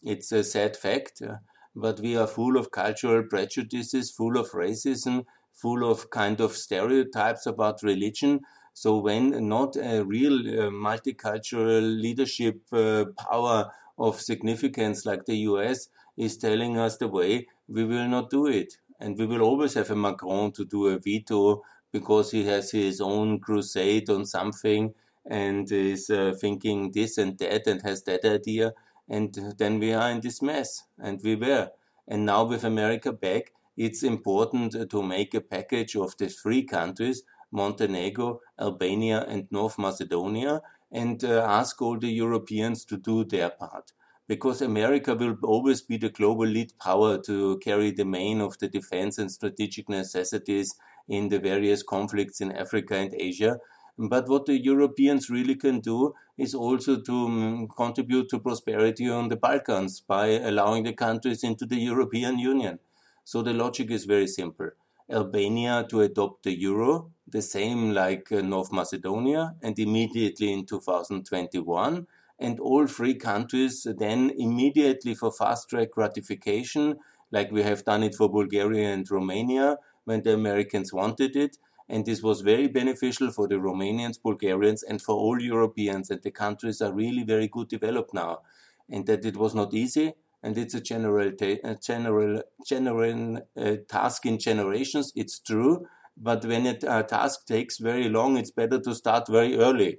It's 0.02 0.32
a 0.32 0.42
sad 0.44 0.76
fact, 0.76 1.22
uh, 1.22 1.36
but 1.74 2.00
we 2.00 2.16
are 2.16 2.26
full 2.26 2.56
of 2.56 2.70
cultural 2.70 3.22
prejudices, 3.24 4.10
full 4.10 4.36
of 4.38 4.50
racism, 4.50 5.24
full 5.52 5.88
of 5.90 6.10
kind 6.10 6.40
of 6.40 6.56
stereotypes 6.56 7.46
about 7.46 7.82
religion. 7.82 8.40
So 8.72 8.98
when 8.98 9.48
not 9.48 9.76
a 9.76 10.02
real 10.04 10.38
uh, 10.38 10.70
multicultural 10.70 11.82
leadership 12.00 12.62
uh, 12.72 13.06
power 13.18 13.72
of 13.98 14.20
significance 14.20 15.04
like 15.04 15.26
the 15.26 15.36
US 15.38 15.88
is 16.16 16.36
telling 16.38 16.78
us 16.78 16.96
the 16.96 17.08
way, 17.08 17.46
we 17.68 17.84
will 17.84 18.08
not 18.08 18.30
do 18.30 18.46
it. 18.46 18.78
And 18.98 19.18
we 19.18 19.26
will 19.26 19.42
always 19.42 19.74
have 19.74 19.90
a 19.90 19.96
Macron 19.96 20.52
to 20.52 20.64
do 20.64 20.86
a 20.88 20.98
veto 20.98 21.62
because 21.92 22.30
he 22.30 22.44
has 22.46 22.70
his 22.70 23.00
own 23.00 23.40
crusade 23.40 24.08
on 24.10 24.24
something 24.24 24.94
and 25.26 25.70
is 25.70 26.08
uh, 26.10 26.34
thinking 26.40 26.90
this 26.92 27.18
and 27.18 27.38
that 27.38 27.66
and 27.66 27.82
has 27.82 28.02
that 28.04 28.24
idea. 28.24 28.72
And 29.11 29.35
then 29.59 29.81
we 29.81 29.92
are 29.92 30.11
in 30.11 30.20
this 30.20 30.40
mess. 30.40 30.85
And 30.99 31.20
we 31.23 31.35
were. 31.35 31.70
And 32.09 32.25
now 32.25 32.44
with 32.44 32.64
America 32.64 33.12
back, 33.12 33.53
it's 33.77 34.03
important 34.03 34.90
to 34.90 35.03
make 35.03 35.35
a 35.35 35.40
package 35.40 35.96
of 35.96 36.16
the 36.16 36.29
three 36.29 36.62
countries, 36.62 37.23
Montenegro, 37.51 38.40
Albania, 38.61 39.25
and 39.29 39.49
North 39.51 39.79
Macedonia, 39.79 40.61
and 40.92 41.25
uh, 41.25 41.44
ask 41.49 41.81
all 41.83 41.99
the 41.99 42.11
Europeans 42.11 42.85
to 42.85 42.96
do 42.96 43.25
their 43.25 43.51
part. 43.51 43.92
Because 44.29 44.62
America 44.62 45.14
will 45.14 45.37
always 45.42 45.83
be 45.83 45.96
the 45.96 46.11
global 46.11 46.46
lead 46.46 46.73
power 46.79 47.18
to 47.23 47.59
carry 47.59 47.90
the 47.90 48.05
main 48.05 48.40
of 48.40 48.59
the 48.59 48.68
defense 48.68 49.18
and 49.18 49.31
strategic 49.31 49.88
necessities 49.88 50.75
in 51.09 51.29
the 51.29 51.40
various 51.40 51.83
conflicts 51.83 52.40
in 52.40 52.53
Africa 52.53 52.94
and 52.94 53.14
Asia. 53.14 53.59
But 54.08 54.28
what 54.28 54.46
the 54.46 54.58
Europeans 54.58 55.28
really 55.28 55.56
can 55.56 55.80
do 55.80 56.14
is 56.38 56.54
also 56.54 57.00
to 57.02 57.12
um, 57.26 57.68
contribute 57.68 58.30
to 58.30 58.38
prosperity 58.38 59.10
on 59.10 59.28
the 59.28 59.36
Balkans 59.36 60.00
by 60.00 60.28
allowing 60.28 60.84
the 60.84 60.94
countries 60.94 61.44
into 61.44 61.66
the 61.66 61.76
European 61.76 62.38
Union. 62.38 62.78
So 63.24 63.42
the 63.42 63.52
logic 63.52 63.90
is 63.90 64.06
very 64.06 64.26
simple. 64.26 64.70
Albania 65.10 65.86
to 65.90 66.00
adopt 66.00 66.44
the 66.44 66.58
euro, 66.58 67.10
the 67.26 67.42
same 67.42 67.92
like 67.92 68.32
uh, 68.32 68.40
North 68.40 68.72
Macedonia, 68.72 69.56
and 69.62 69.78
immediately 69.78 70.50
in 70.50 70.64
2021. 70.64 72.06
And 72.38 72.58
all 72.58 72.86
three 72.86 73.14
countries 73.16 73.86
then 73.98 74.30
immediately 74.30 75.14
for 75.14 75.30
fast 75.30 75.68
track 75.68 75.94
ratification, 75.98 76.98
like 77.30 77.52
we 77.52 77.62
have 77.64 77.84
done 77.84 78.02
it 78.02 78.14
for 78.14 78.30
Bulgaria 78.30 78.88
and 78.94 79.10
Romania 79.10 79.76
when 80.04 80.22
the 80.22 80.32
Americans 80.32 80.90
wanted 80.90 81.36
it. 81.36 81.58
And 81.90 82.07
this 82.07 82.22
was 82.22 82.42
very 82.42 82.68
beneficial 82.68 83.33
for 83.33 83.48
the 83.48 83.57
Romanians, 83.57 84.22
Bulgarians, 84.22 84.85
and 84.85 85.03
for 85.03 85.16
all 85.16 85.42
Europeans. 85.42 86.09
And 86.09 86.22
the 86.22 86.31
countries 86.31 86.81
are 86.81 86.92
really 86.92 87.24
very 87.24 87.48
good 87.48 87.66
developed 87.68 88.14
now. 88.14 88.42
And 88.88 89.07
that 89.07 89.24
it 89.24 89.37
was 89.37 89.57
not 89.57 89.74
easy, 89.74 90.14
and 90.40 90.57
it's 90.57 90.74
a 90.74 90.81
general 90.81 91.33
a 91.40 91.74
general 91.74 92.42
general 92.64 93.38
uh, 93.57 93.76
task 93.88 94.24
in 94.24 94.38
generations. 94.38 95.12
It's 95.16 95.40
true, 95.40 95.87
but 96.16 96.44
when 96.44 96.66
a 96.66 96.79
uh, 96.87 97.03
task 97.03 97.46
takes 97.46 97.79
very 97.79 98.09
long, 98.09 98.37
it's 98.37 98.53
better 98.53 98.81
to 98.81 98.94
start 98.94 99.29
very 99.29 99.57
early. 99.59 99.98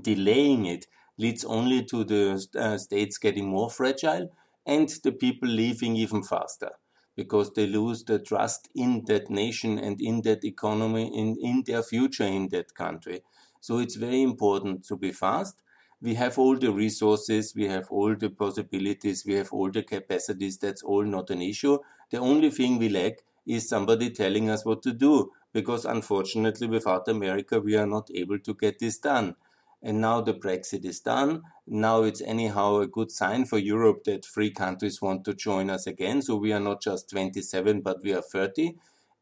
Delaying 0.00 0.66
it 0.66 0.86
leads 1.16 1.44
only 1.44 1.84
to 1.84 2.04
the 2.04 2.46
uh, 2.54 2.76
states 2.76 3.18
getting 3.18 3.48
more 3.48 3.70
fragile 3.70 4.30
and 4.66 4.88
the 5.04 5.12
people 5.12 5.48
leaving 5.48 5.96
even 5.96 6.22
faster 6.22 6.72
because 7.16 7.52
they 7.54 7.66
lose 7.66 8.04
the 8.04 8.18
trust 8.18 8.68
in 8.74 9.04
that 9.06 9.30
nation 9.30 9.78
and 9.78 10.00
in 10.00 10.22
that 10.22 10.44
economy, 10.44 11.10
in, 11.16 11.36
in 11.40 11.62
their 11.66 11.82
future 11.82 12.24
in 12.24 12.48
that 12.50 12.74
country. 12.74 13.22
So 13.60 13.78
it's 13.78 13.96
very 13.96 14.22
important 14.22 14.84
to 14.86 14.96
be 14.96 15.12
fast 15.12 15.62
we 16.00 16.14
have 16.14 16.38
all 16.38 16.56
the 16.58 16.70
resources, 16.72 17.54
we 17.54 17.64
have 17.68 17.90
all 17.90 18.14
the 18.14 18.28
possibilities, 18.28 19.24
we 19.26 19.34
have 19.34 19.52
all 19.52 19.70
the 19.70 19.82
capacities. 19.82 20.58
That's 20.58 20.82
all 20.82 21.02
not 21.04 21.30
an 21.30 21.40
issue. 21.40 21.78
The 22.10 22.18
only 22.18 22.50
thing 22.50 22.78
we 22.78 22.88
lack 22.90 23.14
is 23.46 23.68
somebody 23.68 24.10
telling 24.10 24.50
us 24.50 24.64
what 24.64 24.82
to 24.82 24.92
do, 24.92 25.32
because 25.52 25.84
unfortunately, 25.84 26.66
without 26.66 27.08
America, 27.08 27.60
we 27.60 27.76
are 27.76 27.86
not 27.86 28.10
able 28.14 28.38
to 28.40 28.54
get 28.54 28.78
this 28.78 28.98
done. 28.98 29.36
And 29.82 30.00
now 30.00 30.20
the 30.20 30.34
Brexit 30.34 30.84
is 30.84 31.00
done. 31.00 31.42
Now 31.66 32.02
it's 32.02 32.20
anyhow 32.22 32.80
a 32.80 32.86
good 32.86 33.10
sign 33.10 33.44
for 33.44 33.58
Europe 33.58 34.04
that 34.04 34.24
three 34.24 34.50
countries 34.50 35.02
want 35.02 35.24
to 35.24 35.34
join 35.34 35.70
us 35.70 35.86
again. 35.86 36.22
So 36.22 36.36
we 36.36 36.52
are 36.52 36.60
not 36.60 36.82
just 36.82 37.10
27, 37.10 37.82
but 37.82 38.02
we 38.02 38.12
are 38.12 38.22
30. 38.22 38.74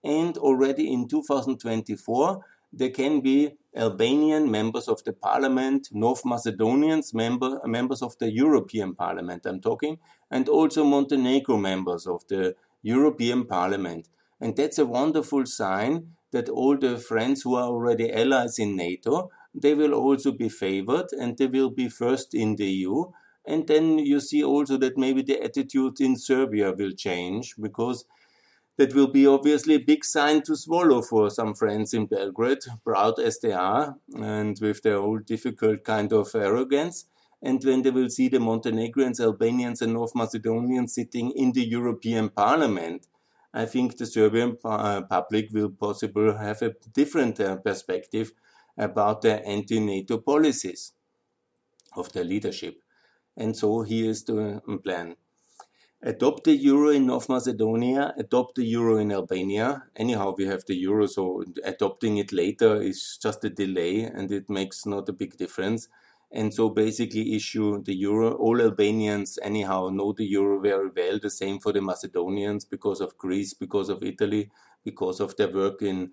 And 0.03 0.37
already 0.39 0.93
in 0.93 1.09
2024, 1.09 2.45
there 2.73 2.91
can 2.91 3.21
be 3.21 3.53
Albanian 3.77 4.51
members 4.51 4.89
of 4.89 5.03
the 5.05 5.13
parliament, 5.13 5.89
North 5.93 6.23
Macedonians 6.25 7.15
member, 7.15 7.61
members 7.65 8.03
of 8.03 8.17
the 8.19 8.31
European 8.31 8.95
Parliament, 8.95 9.47
I'm 9.47 9.61
talking, 9.61 9.99
and 10.31 10.49
also 10.49 10.85
Montenegro 10.85 11.57
members 11.57 12.07
of 12.07 12.27
the 12.29 12.55
European 12.83 13.47
Parliament. 13.47 14.09
And 14.41 14.57
that's 14.57 14.79
a 14.79 14.87
wonderful 14.87 15.47
sign 15.47 16.15
that 16.33 16.49
all 16.49 16.77
the 16.77 16.99
friends 16.99 17.43
who 17.43 17.55
are 17.55 17.69
already 17.69 18.13
allies 18.13 18.59
in 18.59 18.77
NATO, 18.77 19.31
they 19.55 19.75
will 19.75 19.95
also 19.95 20.33
be 20.33 20.49
favored 20.49 21.13
and 21.13 21.39
they 21.39 21.47
will 21.47 21.71
be 21.71 21.89
first 21.89 22.35
in 22.35 22.57
the 22.57 22.67
EU. 22.67 23.05
And 23.47 23.67
then 23.67 23.99
you 23.99 24.21
see 24.21 24.43
also 24.43 24.77
that 24.79 24.99
maybe 24.99 25.23
the 25.23 25.43
attitude 25.43 26.01
in 26.01 26.17
Serbia 26.17 26.73
will 26.73 26.93
change 26.93 27.55
because 27.61 28.05
that 28.77 28.95
will 28.95 29.07
be 29.07 29.27
obviously 29.27 29.75
a 29.75 29.81
big 29.81 30.05
sign 30.05 30.43
to 30.43 30.57
swallow 30.57 31.01
for 31.03 31.31
some 31.31 31.55
friends 31.55 31.95
in 31.95 32.07
Belgrade, 32.07 32.65
proud 32.85 33.21
as 33.21 33.39
they 33.39 33.53
are, 33.53 33.97
and 34.17 34.59
with 34.61 34.83
their 34.83 34.97
old 34.97 35.27
difficult 35.27 35.85
kind 35.85 36.13
of 36.13 36.35
arrogance. 36.35 37.07
And 37.41 37.63
when 37.63 37.83
they 37.83 37.91
will 37.91 38.11
see 38.11 38.29
the 38.29 38.41
Montenegrins, 38.41 39.21
Albanians, 39.21 39.83
and 39.83 39.93
North 39.93 40.15
Macedonians 40.15 40.95
sitting 40.95 41.31
in 41.33 41.53
the 41.53 41.65
European 41.65 42.31
Parliament, 42.31 43.07
I 43.53 43.67
think 43.67 43.97
the 43.97 44.07
Serbian 44.07 44.57
uh, 44.65 45.03
public 45.03 45.51
will 45.53 45.71
possibly 45.71 46.33
have 46.33 46.63
a 46.63 46.75
different 46.93 47.39
uh, 47.39 47.57
perspective 47.57 48.33
about 48.77 49.23
their 49.23 49.43
anti-NATO 49.47 50.19
policies 50.19 50.93
of 51.97 52.13
their 52.13 52.25
leadership. 52.25 52.81
And 53.37 53.57
so 53.57 53.83
here 53.83 54.11
is 54.11 54.25
the 54.25 54.63
um, 54.67 54.79
plan. 54.81 55.17
Adopt 56.03 56.45
the 56.45 56.55
euro 56.55 56.91
in 56.91 57.07
North 57.07 57.29
Macedonia, 57.29 58.13
adopt 58.19 58.57
the 58.57 58.65
euro 58.65 58.99
in 58.99 59.11
Albania. 59.11 59.85
Anyhow, 59.97 60.35
we 60.37 60.45
have 60.47 60.65
the 60.67 60.77
euro, 60.77 61.07
so 61.07 61.43
adopting 61.65 62.19
it 62.19 62.31
later 62.31 62.81
is 62.83 63.19
just 63.23 63.43
a 63.45 63.51
delay 63.51 64.03
and 64.03 64.31
it 64.31 64.51
makes 64.51 64.85
not 64.85 65.09
a 65.09 65.13
big 65.15 65.39
difference 65.39 65.89
and 66.35 66.53
so 66.53 66.69
basically 66.69 67.37
issue 67.37 67.81
the 67.85 67.95
euro. 67.95 68.33
All 68.33 68.61
Albanians 68.61 69.39
anyhow 69.41 69.89
know 69.91 70.13
the 70.13 70.25
euro 70.25 70.61
very 70.61 70.91
well. 70.95 71.19
The 71.21 71.31
same 71.31 71.61
for 71.61 71.73
the 71.73 71.81
Macedonians 71.81 72.65
because 72.65 73.01
of 73.01 73.17
Greece, 73.17 73.55
because 73.55 73.89
of 73.89 74.03
Italy, 74.03 74.51
because 74.85 75.21
of 75.21 75.37
their 75.37 75.51
work 75.51 75.81
in 75.81 76.11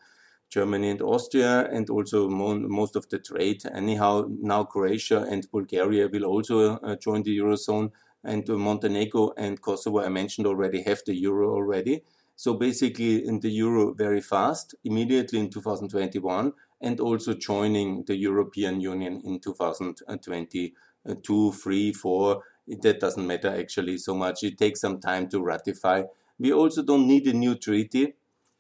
Germany 0.52 0.90
and 0.90 1.02
Austria, 1.02 1.70
and 1.72 1.90
also 1.90 2.30
most 2.30 2.98
of 2.98 3.08
the 3.10 3.20
trade. 3.20 3.64
Anyhow, 3.74 4.26
now 4.30 4.66
Croatia 4.66 5.26
and 5.30 5.50
Bulgaria 5.50 6.10
will 6.10 6.26
also 6.26 6.76
uh, 6.78 6.98
join 6.98 7.24
the 7.24 7.38
eurozone, 7.38 7.92
and 8.24 8.48
uh, 8.50 8.58
Montenegro 8.58 9.32
and 9.38 9.62
Kosovo, 9.62 10.04
I 10.04 10.10
mentioned 10.10 10.46
already, 10.46 10.82
have 10.84 11.02
the 11.06 11.16
euro 11.16 11.56
already. 11.56 12.04
So 12.36 12.56
basically, 12.56 13.26
in 13.26 13.40
the 13.40 13.50
euro 13.50 13.94
very 13.94 14.20
fast, 14.20 14.76
immediately 14.84 15.40
in 15.40 15.50
2021, 15.50 16.52
and 16.82 17.00
also 17.00 17.34
joining 17.34 18.04
the 18.06 18.16
European 18.16 18.82
Union 18.82 19.22
in 19.24 19.40
2022, 19.40 21.52
3, 21.52 21.94
4. 21.94 22.44
That 22.82 23.00
doesn't 23.00 23.26
matter 23.26 23.50
actually 23.50 24.00
so 24.00 24.14
much. 24.16 24.44
It 24.44 24.58
takes 24.58 24.82
some 24.82 25.00
time 25.00 25.30
to 25.30 25.42
ratify. 25.42 26.04
We 26.40 26.52
also 26.52 26.84
don't 26.84 27.08
need 27.08 27.26
a 27.28 27.34
new 27.34 27.56
treaty 27.56 28.16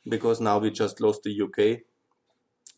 because 0.08 0.42
now 0.42 0.58
we 0.58 0.72
just 0.72 1.00
lost 1.02 1.24
the 1.24 1.42
UK. 1.42 1.82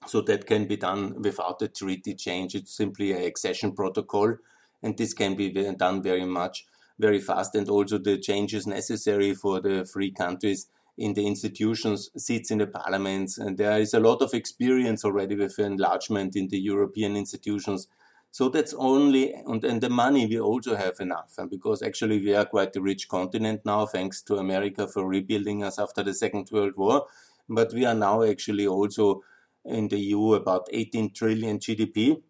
So 0.06 0.22
that 0.22 0.46
can 0.46 0.68
be 0.68 0.76
done 0.76 1.22
without 1.22 1.62
a 1.62 1.70
treaty 1.70 2.14
change. 2.14 2.56
It's 2.56 2.76
simply 2.76 3.14
an 3.14 3.24
accession 3.24 3.72
protocol, 3.72 4.36
and 4.82 4.98
this 4.98 5.14
can 5.14 5.36
be 5.36 5.50
done 5.50 6.04
very 6.04 6.26
much, 6.26 6.66
very 7.00 7.20
fast. 7.20 7.56
And 7.56 7.70
also 7.70 7.98
the 7.98 8.18
changes 8.18 8.68
necessary 8.68 9.34
for 9.34 9.62
the 9.62 9.86
three 9.86 10.12
countries 10.12 10.68
in 10.98 11.14
the 11.14 11.26
institutions, 11.26 12.10
seats 12.18 12.52
in 12.52 12.60
the 12.60 12.68
parliaments, 12.68 13.38
and 13.38 13.58
there 13.58 13.80
is 13.80 13.94
a 13.94 14.00
lot 14.00 14.22
of 14.22 14.34
experience 14.34 15.04
already 15.06 15.36
with 15.36 15.58
enlargement 15.58 16.36
in 16.36 16.50
the 16.50 16.60
European 16.60 17.16
institutions. 17.16 17.88
So 18.34 18.50
that's 18.50 18.74
only, 18.74 19.32
and, 19.32 19.64
and 19.64 19.80
the 19.80 19.92
money 19.92 20.26
we 20.26 20.40
also 20.40 20.76
have 20.76 21.00
enough. 21.00 21.36
And 21.38 21.52
because 21.52 21.84
actually 21.84 22.18
we 22.20 22.34
are 22.34 22.46
quite 22.46 22.76
a 22.76 22.82
rich 22.82 23.08
continent 23.08 23.62
now, 23.64 23.86
thanks 23.86 24.24
to 24.24 24.38
America 24.38 24.88
for 24.88 25.08
rebuilding 25.08 25.64
us 25.64 25.78
after 25.78 26.02
the 26.02 26.16
Second 26.16 26.50
World 26.52 26.74
War. 26.76 27.06
But 27.48 27.74
we 27.74 27.86
are 27.86 27.94
now 27.94 28.24
actually 28.24 28.66
also 28.66 29.22
in 29.64 29.88
the 29.88 30.00
EU 30.00 30.34
about 30.34 30.68
18 30.72 31.14
trillion 31.14 31.60
GDP. 31.60 32.24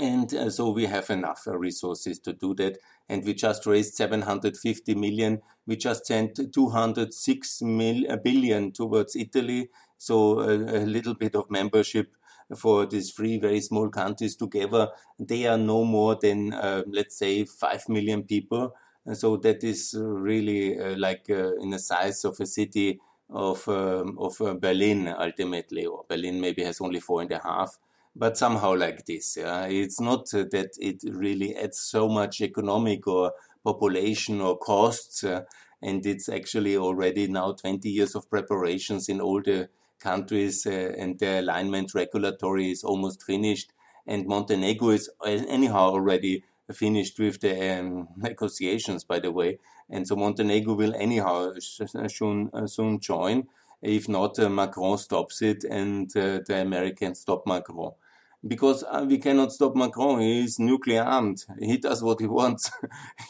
And 0.00 0.32
uh, 0.32 0.48
so 0.48 0.70
we 0.70 0.86
have 0.86 1.10
enough 1.10 1.42
uh, 1.46 1.58
resources 1.58 2.18
to 2.20 2.32
do 2.32 2.54
that 2.54 2.78
and 3.06 3.26
we 3.26 3.34
just 3.34 3.66
raised 3.66 3.96
750 3.96 4.94
million. 4.94 5.42
We 5.66 5.76
just 5.76 6.06
sent 6.06 6.40
206 6.50 7.60
mil, 7.60 8.16
billion 8.24 8.72
towards 8.72 9.16
Italy. 9.16 9.68
So 9.98 10.40
a, 10.40 10.54
a 10.54 10.84
little 10.86 11.12
bit 11.12 11.36
of 11.36 11.50
membership 11.50 12.16
for 12.54 12.86
these 12.86 13.12
three 13.12 13.38
very 13.38 13.60
small 13.60 13.88
countries 13.88 14.36
together. 14.36 14.88
They 15.18 15.46
are 15.46 15.58
no 15.58 15.84
more 15.84 16.16
than, 16.20 16.52
uh, 16.52 16.82
let's 16.86 17.16
say, 17.16 17.44
5 17.44 17.88
million 17.88 18.24
people. 18.24 18.74
And 19.06 19.16
so 19.16 19.36
that 19.38 19.62
is 19.62 19.94
really 19.98 20.78
uh, 20.78 20.96
like 20.96 21.26
uh, 21.28 21.54
in 21.56 21.70
the 21.70 21.78
size 21.78 22.24
of 22.24 22.40
a 22.40 22.46
city 22.46 23.00
of, 23.30 23.68
um, 23.68 24.18
of 24.18 24.40
uh, 24.40 24.54
Berlin 24.54 25.08
ultimately, 25.08 25.86
or 25.86 26.04
Berlin 26.08 26.40
maybe 26.40 26.62
has 26.64 26.80
only 26.80 27.00
four 27.00 27.20
and 27.22 27.32
a 27.32 27.40
half 27.42 27.78
but 28.16 28.36
somehow 28.36 28.74
like 28.74 29.06
this. 29.06 29.36
Yeah? 29.36 29.66
It's 29.66 30.00
not 30.00 30.30
that 30.30 30.76
it 30.78 31.02
really 31.04 31.56
adds 31.56 31.78
so 31.78 32.08
much 32.08 32.40
economic 32.40 33.06
or 33.06 33.32
population 33.64 34.40
or 34.40 34.58
costs, 34.58 35.24
uh, 35.24 35.42
and 35.82 36.04
it's 36.06 36.28
actually 36.28 36.76
already 36.76 37.26
now 37.26 37.52
20 37.52 37.88
years 37.88 38.14
of 38.14 38.30
preparations 38.30 39.08
in 39.08 39.20
all 39.20 39.42
the 39.42 39.68
countries, 40.00 40.66
uh, 40.66 40.92
and 40.98 41.18
the 41.18 41.40
alignment 41.40 41.94
regulatory 41.94 42.70
is 42.70 42.84
almost 42.84 43.22
finished. 43.22 43.72
And 44.06 44.26
Montenegro 44.26 44.90
is 44.90 45.10
uh, 45.20 45.28
anyhow 45.28 45.90
already 45.90 46.44
finished 46.72 47.18
with 47.18 47.40
the 47.40 47.78
um, 47.78 48.08
negotiations, 48.16 49.04
by 49.04 49.18
the 49.20 49.30
way. 49.30 49.58
And 49.90 50.06
so 50.06 50.16
Montenegro 50.16 50.74
will 50.74 50.94
anyhow 50.94 51.52
soon, 51.58 52.50
uh, 52.52 52.66
soon 52.66 53.00
join. 53.00 53.48
If 53.82 54.08
not, 54.08 54.38
uh, 54.38 54.48
Macron 54.48 54.96
stops 54.98 55.42
it 55.42 55.64
and 55.64 56.10
the 56.10 56.60
Americans 56.60 57.20
stop 57.20 57.46
Macron 57.46 57.92
because 58.46 58.84
uh, 58.84 59.04
we 59.08 59.18
cannot 59.18 59.52
stop 59.52 59.74
Macron. 59.74 60.20
He 60.20 60.44
is 60.44 60.58
nuclear 60.58 61.02
armed. 61.02 61.44
He 61.58 61.78
does 61.78 62.02
what 62.02 62.20
he 62.20 62.26
wants. 62.40 62.70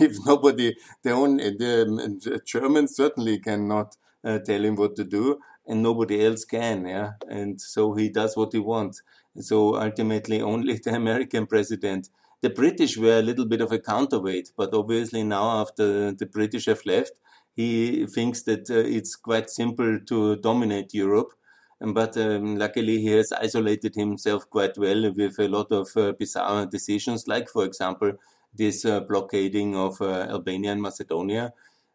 if 0.01 0.17
nobody, 0.25 0.77
the 1.03 1.13
only 1.13 1.51
the, 1.51 2.19
the 2.23 2.41
Germans 2.45 2.97
certainly 2.97 3.39
cannot 3.39 3.97
uh, 4.25 4.39
tell 4.39 4.65
him 4.65 4.77
what 4.77 4.97
to 4.97 5.05
do, 5.05 5.39
and 5.67 5.83
nobody 5.83 6.25
else 6.25 6.45
can. 6.45 6.87
Yeah, 6.87 7.13
and 7.29 7.61
so 7.61 7.95
he 7.95 8.09
does 8.09 8.37
what 8.37 8.53
he 8.53 8.59
wants. 8.59 9.03
So 9.39 9.77
ultimately, 9.77 10.41
only 10.53 10.79
the 10.79 10.95
American 10.95 11.47
president. 11.47 12.11
The 12.41 12.51
British 12.51 12.99
were 12.99 13.19
a 13.19 13.23
little 13.23 13.47
bit 13.47 13.63
of 13.63 13.73
a 13.73 13.79
counterweight, 13.79 14.53
but 14.57 14.75
obviously 14.75 15.23
now 15.23 15.63
after 15.63 16.13
the 16.13 16.27
British 16.27 16.67
have 16.67 16.85
left, 16.85 17.13
he 17.57 18.05
thinks 18.07 18.43
that 18.43 18.69
uh, 18.69 18.75
it's 18.75 19.17
quite 19.17 19.49
simple 19.49 19.99
to 20.01 20.37
dominate 20.37 20.93
Europe 20.93 21.33
but 21.93 22.17
um, 22.17 22.57
luckily 22.57 23.01
he 23.01 23.09
has 23.09 23.33
isolated 23.33 23.95
himself 23.95 24.49
quite 24.49 24.79
well 24.79 25.13
with 25.13 25.39
a 25.39 25.49
lot 25.49 25.71
of 25.73 25.89
uh, 25.97 26.13
bizarre 26.13 26.67
decisions, 26.67 27.27
like 27.29 27.49
for 27.49 27.65
example 27.65 28.13
this 28.55 28.85
uh, 28.85 29.01
blockading 29.01 29.77
of 29.77 30.01
uh, 30.01 30.27
Albania 30.31 30.73
and 30.73 30.81
Macedonia. 30.81 31.53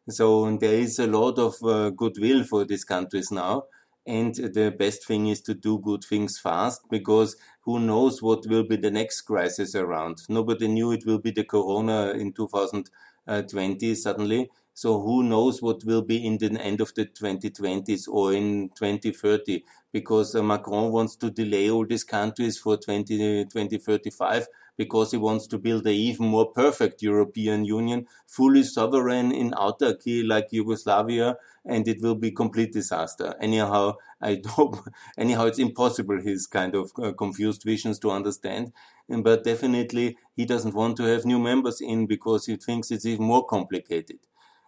So 0.10 0.58
there 0.58 0.74
is 0.74 0.98
a 1.00 1.08
lot 1.08 1.38
of 1.38 1.56
uh, 1.63 1.91
goodwill 1.91 2.43
for 2.43 2.65
these 2.65 2.84
countries 2.84 3.32
now. 3.32 3.63
And 4.08 4.34
the 4.34 4.74
best 4.78 5.06
thing 5.06 5.28
is 5.28 5.41
to 5.41 5.54
do 5.54 5.78
good 5.80 6.04
things 6.04 6.39
fast 6.39 6.82
because 6.89 7.36
who 7.62 7.80
knows 7.80 8.22
what 8.24 8.48
will 8.48 8.63
be 8.63 8.76
the 8.76 8.89
next 8.89 9.22
crisis 9.22 9.76
around. 9.76 10.17
Nobody 10.28 10.67
knew 10.67 10.91
it 10.91 11.06
will 11.06 11.19
be 11.19 11.30
the 11.32 11.43
corona 11.43 12.12
in 12.12 12.34
2020 12.34 13.93
suddenly. 13.95 14.50
So 14.74 15.00
who 15.02 15.24
knows 15.24 15.62
what 15.62 15.84
will 15.84 16.02
be 16.02 16.26
in 16.26 16.38
the 16.38 16.58
end 16.60 16.82
of 16.82 16.93
the 16.95 17.06
2020s 17.06 18.08
or 18.08 18.34
in 18.34 18.69
2030? 18.69 19.63
Because 19.91 20.34
Macron 20.34 20.91
wants 20.91 21.15
to 21.17 21.30
delay 21.30 21.69
all 21.69 21.86
these 21.86 22.04
countries 22.04 22.58
for 22.58 22.78
20, 22.78 23.45
2035 23.45 24.48
because 24.80 25.12
he 25.12 25.18
wants 25.18 25.46
to 25.48 25.58
build 25.60 25.86
an 25.86 25.94
even 25.94 26.26
more 26.28 26.52
perfect 26.52 27.02
European 27.04 27.65
Union, 27.65 28.08
fully 28.28 28.63
sovereign 28.63 29.32
in 29.32 29.52
autarky 29.52 30.26
like 30.28 30.48
Yugoslavia, 30.52 31.38
and 31.65 31.88
it 31.88 32.02
will 32.02 32.15
be 32.15 32.32
complete 32.32 32.72
disaster. 32.74 33.36
Anyhow, 33.42 33.96
I 34.22 34.42
hope, 34.48 34.78
anyhow, 35.18 35.46
it's 35.46 35.60
impossible 35.60 36.20
his 36.22 36.48
kind 36.48 36.74
of 36.76 36.92
uh, 36.98 37.12
confused 37.13 37.63
visions 37.63 38.00
to 38.00 38.12
understand. 38.12 38.72
But 39.10 39.44
definitely, 39.44 40.18
he 40.36 40.46
doesn't 40.46 40.74
want 40.76 40.98
to 40.98 41.04
have 41.04 41.26
new 41.26 41.39
members 41.39 41.82
in 41.82 42.08
because 42.08 42.46
he 42.46 42.56
thinks 42.56 42.92
it's 42.92 43.06
even 43.06 43.26
more 43.26 43.46
complicated 43.46 44.20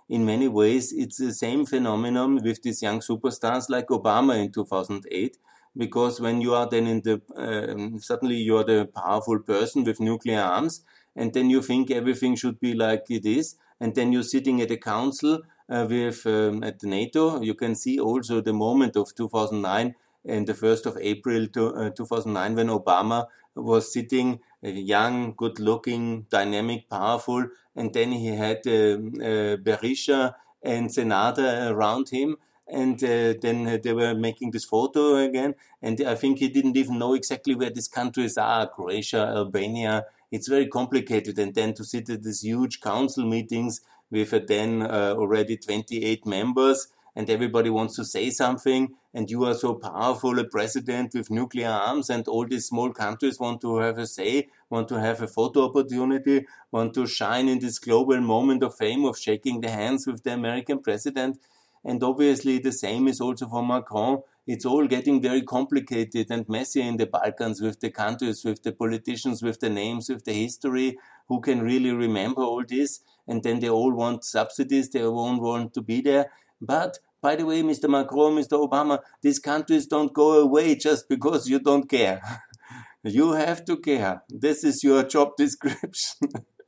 in 0.09 0.25
many 0.25 0.47
ways, 0.47 0.91
it's 0.91 1.17
the 1.17 1.33
same 1.33 1.65
phenomenon 1.65 2.35
with 2.43 2.61
these 2.63 2.81
young 2.81 2.99
superstars 2.99 3.69
like 3.69 3.87
Obama 3.87 4.37
in 4.43 4.51
2008. 4.51 5.37
Because 5.75 6.19
when 6.19 6.41
you 6.41 6.53
are 6.53 6.69
then 6.69 6.87
in 6.87 7.01
the, 7.01 7.21
um, 7.35 7.99
suddenly 7.99 8.35
you're 8.35 8.63
the 8.63 8.89
powerful 8.93 9.39
person 9.39 9.83
with 9.83 9.99
nuclear 9.99 10.41
arms, 10.41 10.83
and 11.15 11.33
then 11.33 11.49
you 11.49 11.61
think 11.61 11.91
everything 11.91 12.35
should 12.35 12.59
be 12.59 12.73
like 12.73 13.05
it 13.09 13.25
is, 13.25 13.55
and 13.79 13.95
then 13.95 14.11
you're 14.11 14.23
sitting 14.23 14.61
at 14.61 14.71
a 14.71 14.77
council 14.77 15.41
uh, 15.69 15.85
with 15.89 16.25
um, 16.25 16.63
at 16.63 16.83
NATO. 16.83 17.41
You 17.41 17.53
can 17.53 17.75
see 17.75 17.99
also 17.99 18.41
the 18.41 18.53
moment 18.53 18.95
of 18.95 19.15
2009 19.15 19.95
and 20.25 20.45
the 20.45 20.53
1st 20.53 20.85
of 20.85 20.97
April 21.01 21.47
to, 21.47 21.73
uh, 21.75 21.89
2009 21.89 22.55
when 22.55 22.67
Obama 22.67 23.25
was 23.55 23.91
sitting 23.91 24.39
young, 24.61 25.33
good 25.35 25.59
looking, 25.59 26.25
dynamic, 26.29 26.89
powerful. 26.89 27.47
And 27.75 27.93
then 27.93 28.11
he 28.11 28.27
had 28.27 28.57
uh, 28.67 29.57
Berisha 29.57 30.35
and 30.63 30.89
Sanader 30.89 31.71
around 31.71 32.09
him. 32.09 32.37
And 32.67 33.03
uh, 33.03 33.33
then 33.41 33.81
they 33.83 33.93
were 33.93 34.13
making 34.13 34.51
this 34.51 34.65
photo 34.65 35.15
again. 35.15 35.55
And 35.81 36.01
I 36.01 36.15
think 36.15 36.39
he 36.39 36.47
didn't 36.47 36.77
even 36.77 36.99
know 36.99 37.13
exactly 37.13 37.55
where 37.55 37.69
these 37.69 37.87
countries 37.87 38.37
are 38.37 38.67
Croatia, 38.67 39.33
Albania, 39.35 40.05
it's 40.31 40.47
very 40.47 40.67
complicated. 40.67 41.37
And 41.37 41.53
then 41.53 41.73
to 41.73 41.83
sit 41.83 42.09
at 42.09 42.23
these 42.23 42.41
huge 42.41 42.79
council 42.79 43.25
meetings 43.25 43.81
with 44.09 44.33
uh, 44.33 44.39
then 44.47 44.81
uh, 44.81 45.15
already 45.17 45.57
28 45.57 46.25
members 46.25 46.87
and 47.15 47.29
everybody 47.29 47.69
wants 47.69 47.95
to 47.95 48.05
say 48.05 48.29
something 48.29 48.93
and 49.13 49.29
you 49.29 49.43
are 49.43 49.53
so 49.53 49.73
powerful 49.73 50.39
a 50.39 50.43
president 50.45 51.13
with 51.13 51.29
nuclear 51.29 51.67
arms 51.67 52.09
and 52.09 52.27
all 52.27 52.45
these 52.45 52.67
small 52.67 52.91
countries 52.91 53.39
want 53.39 53.59
to 53.61 53.77
have 53.77 53.97
a 53.97 54.07
say 54.07 54.47
want 54.69 54.87
to 54.87 54.99
have 54.99 55.21
a 55.21 55.27
photo 55.27 55.65
opportunity 55.65 56.45
want 56.71 56.93
to 56.93 57.05
shine 57.05 57.49
in 57.49 57.59
this 57.59 57.79
global 57.79 58.21
moment 58.21 58.63
of 58.63 58.75
fame 58.75 59.03
of 59.05 59.17
shaking 59.17 59.59
the 59.61 59.69
hands 59.69 60.07
with 60.07 60.23
the 60.23 60.33
american 60.33 60.79
president 60.79 61.37
and 61.83 62.03
obviously 62.03 62.59
the 62.59 62.71
same 62.71 63.07
is 63.07 63.21
also 63.21 63.47
for 63.47 63.65
macron 63.65 64.21
it's 64.47 64.65
all 64.65 64.87
getting 64.87 65.21
very 65.21 65.41
complicated 65.41 66.27
and 66.29 66.49
messy 66.49 66.81
in 66.81 66.97
the 66.97 67.05
balkans 67.05 67.61
with 67.61 67.79
the 67.79 67.89
countries 67.89 68.43
with 68.43 68.63
the 68.63 68.71
politicians 68.71 69.43
with 69.43 69.59
the 69.59 69.69
names 69.69 70.09
with 70.09 70.25
the 70.25 70.33
history 70.33 70.97
who 71.27 71.39
can 71.39 71.61
really 71.61 71.91
remember 71.91 72.41
all 72.41 72.63
this 72.67 73.01
and 73.27 73.43
then 73.43 73.59
they 73.59 73.69
all 73.69 73.93
want 73.93 74.23
subsidies 74.23 74.89
they 74.89 75.03
all 75.03 75.39
want 75.39 75.73
to 75.73 75.81
be 75.81 76.01
there 76.01 76.31
but 76.61 76.99
by 77.21 77.35
the 77.35 77.45
way, 77.45 77.61
Mr. 77.61 77.87
Macron, 77.87 78.35
Mr. 78.35 78.67
Obama, 78.67 78.99
these 79.21 79.37
countries 79.37 79.85
don't 79.85 80.11
go 80.11 80.39
away 80.41 80.75
just 80.75 81.07
because 81.07 81.47
you 81.47 81.59
don't 81.59 81.87
care. 81.87 82.21
you 83.03 83.33
have 83.33 83.63
to 83.65 83.77
care. 83.77 84.23
This 84.27 84.63
is 84.63 84.83
your 84.83 85.03
job 85.03 85.35
description. 85.37 86.29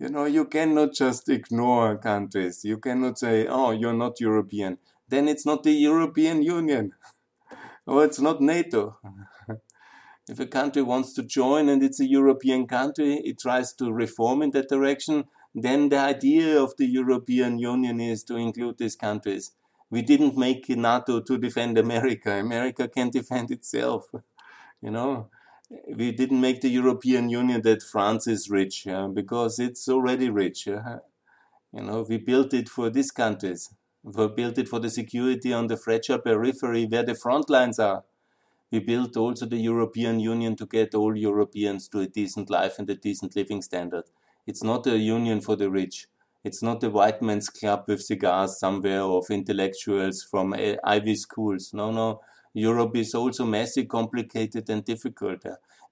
you 0.00 0.08
know, 0.08 0.24
you 0.24 0.46
cannot 0.46 0.94
just 0.94 1.28
ignore 1.28 1.98
countries. 1.98 2.64
You 2.64 2.78
cannot 2.78 3.18
say, 3.18 3.46
oh, 3.46 3.70
you're 3.70 3.92
not 3.92 4.20
European. 4.20 4.78
Then 5.08 5.28
it's 5.28 5.46
not 5.46 5.62
the 5.62 5.72
European 5.72 6.42
Union. 6.42 6.92
or 7.86 8.04
it's 8.04 8.20
not 8.20 8.40
NATO. 8.40 8.98
if 10.28 10.40
a 10.40 10.46
country 10.46 10.82
wants 10.82 11.12
to 11.14 11.22
join 11.22 11.68
and 11.68 11.82
it's 11.82 12.00
a 12.00 12.06
European 12.06 12.66
country, 12.66 13.14
it 13.24 13.38
tries 13.38 13.72
to 13.74 13.92
reform 13.92 14.42
in 14.42 14.50
that 14.52 14.68
direction 14.68 15.24
then 15.54 15.90
the 15.90 15.98
idea 15.98 16.60
of 16.60 16.76
the 16.78 16.86
European 16.86 17.58
Union 17.58 18.00
is 18.00 18.24
to 18.24 18.36
include 18.36 18.78
these 18.78 18.96
countries. 18.96 19.52
We 19.90 20.00
didn't 20.00 20.36
make 20.36 20.68
NATO 20.70 21.20
to 21.20 21.38
defend 21.38 21.76
America. 21.76 22.32
America 22.32 22.88
can 22.88 23.10
defend 23.10 23.50
itself. 23.50 24.10
You 24.84 24.90
know, 24.90 25.30
we 25.86 26.12
didn't 26.12 26.40
make 26.40 26.60
the 26.60 26.68
European 26.68 27.28
Union 27.28 27.62
that 27.62 27.82
France 27.82 28.26
is 28.26 28.50
rich 28.50 28.86
because 29.14 29.58
it's 29.58 29.88
already 29.88 30.30
rich. 30.30 30.66
You 30.66 31.00
know, 31.72 32.04
we 32.08 32.18
built 32.18 32.52
it 32.54 32.68
for 32.68 32.90
these 32.90 33.10
countries. 33.10 33.74
We 34.02 34.28
built 34.28 34.58
it 34.58 34.68
for 34.68 34.80
the 34.80 34.90
security 34.90 35.52
on 35.52 35.68
the 35.68 35.76
fragile 35.76 36.18
periphery 36.18 36.86
where 36.86 37.04
the 37.04 37.14
front 37.14 37.48
lines 37.48 37.78
are. 37.78 38.04
We 38.70 38.80
built 38.80 39.16
also 39.16 39.46
the 39.46 39.58
European 39.58 40.18
Union 40.18 40.56
to 40.56 40.66
get 40.66 40.94
all 40.94 41.16
Europeans 41.16 41.88
to 41.88 42.00
a 42.00 42.06
decent 42.06 42.50
life 42.50 42.78
and 42.78 42.88
a 42.90 42.94
decent 42.94 43.36
living 43.36 43.62
standard. 43.62 44.04
It's 44.46 44.62
not 44.62 44.86
a 44.86 44.98
union 44.98 45.40
for 45.40 45.56
the 45.56 45.70
rich. 45.70 46.08
It's 46.42 46.62
not 46.62 46.82
a 46.82 46.90
white 46.90 47.22
man's 47.22 47.48
club 47.48 47.84
with 47.86 48.02
cigars 48.02 48.58
somewhere 48.58 49.02
of 49.02 49.30
intellectuals 49.30 50.22
from 50.22 50.54
Ivy 50.84 51.14
schools. 51.14 51.72
No, 51.72 51.92
no. 51.92 52.22
Europe 52.54 52.96
is 52.96 53.14
also 53.14 53.44
messy, 53.44 53.84
complicated, 53.84 54.68
and 54.68 54.84
difficult. 54.84 55.44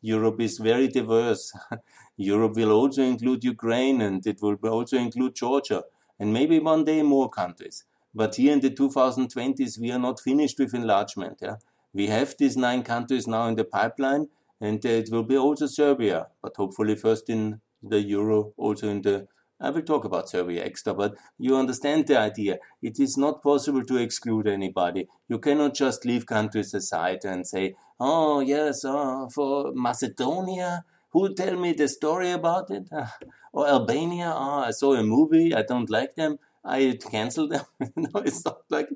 Europe 0.02 0.40
is 0.40 0.58
very 0.58 0.88
diverse. 0.88 1.52
Europe 2.16 2.56
will 2.56 2.72
also 2.72 3.02
include 3.02 3.44
Ukraine 3.44 4.00
and 4.00 4.26
it 4.26 4.40
will 4.42 4.56
also 4.64 4.96
include 4.96 5.34
Georgia 5.34 5.82
and 6.18 6.32
maybe 6.32 6.58
one 6.58 6.84
day 6.84 7.02
more 7.02 7.28
countries. 7.28 7.84
But 8.14 8.34
here 8.34 8.52
in 8.52 8.60
the 8.60 8.70
2020s, 8.70 9.78
we 9.78 9.90
are 9.92 9.98
not 9.98 10.20
finished 10.20 10.58
with 10.58 10.74
enlargement. 10.74 11.38
Yeah? 11.40 11.56
We 11.92 12.08
have 12.08 12.34
these 12.38 12.56
nine 12.56 12.82
countries 12.82 13.26
now 13.26 13.46
in 13.46 13.54
the 13.54 13.64
pipeline 13.64 14.28
and 14.60 14.84
uh, 14.84 14.88
it 14.88 15.08
will 15.10 15.22
be 15.22 15.36
also 15.36 15.66
Serbia, 15.66 16.28
but 16.42 16.56
hopefully 16.56 16.96
first 16.96 17.30
in 17.30 17.60
the 17.82 18.00
euro 18.00 18.52
also 18.56 18.88
in 18.88 19.02
the 19.02 19.26
I 19.60 19.70
will 19.70 19.82
talk 19.82 20.04
about 20.04 20.28
Serbia 20.30 20.64
extra, 20.64 20.94
but 20.94 21.16
you 21.38 21.56
understand 21.56 22.06
the 22.06 22.18
idea. 22.18 22.58
It 22.80 22.98
is 22.98 23.18
not 23.18 23.42
possible 23.42 23.84
to 23.84 23.98
exclude 23.98 24.46
anybody. 24.46 25.08
You 25.28 25.38
cannot 25.38 25.74
just 25.74 26.04
leave 26.06 26.24
countries 26.24 26.72
aside 26.72 27.24
and 27.24 27.46
say, 27.46 27.74
oh, 27.98 28.40
yes, 28.40 28.84
oh, 28.86 29.28
for 29.28 29.72
Macedonia, 29.74 30.84
who 31.10 31.34
tell 31.34 31.56
me 31.56 31.72
the 31.72 31.88
story 31.88 32.30
about 32.30 32.70
it? 32.70 32.88
or 33.52 33.68
Albania, 33.68 34.32
oh, 34.34 34.60
I 34.60 34.70
saw 34.70 34.94
a 34.94 35.02
movie, 35.02 35.54
I 35.54 35.62
don't 35.62 35.90
like 35.90 36.14
them, 36.14 36.38
I 36.64 36.98
cancel 37.10 37.48
them. 37.48 37.64
no, 37.96 38.20
it's 38.24 38.44
not 38.44 38.62
like, 38.70 38.88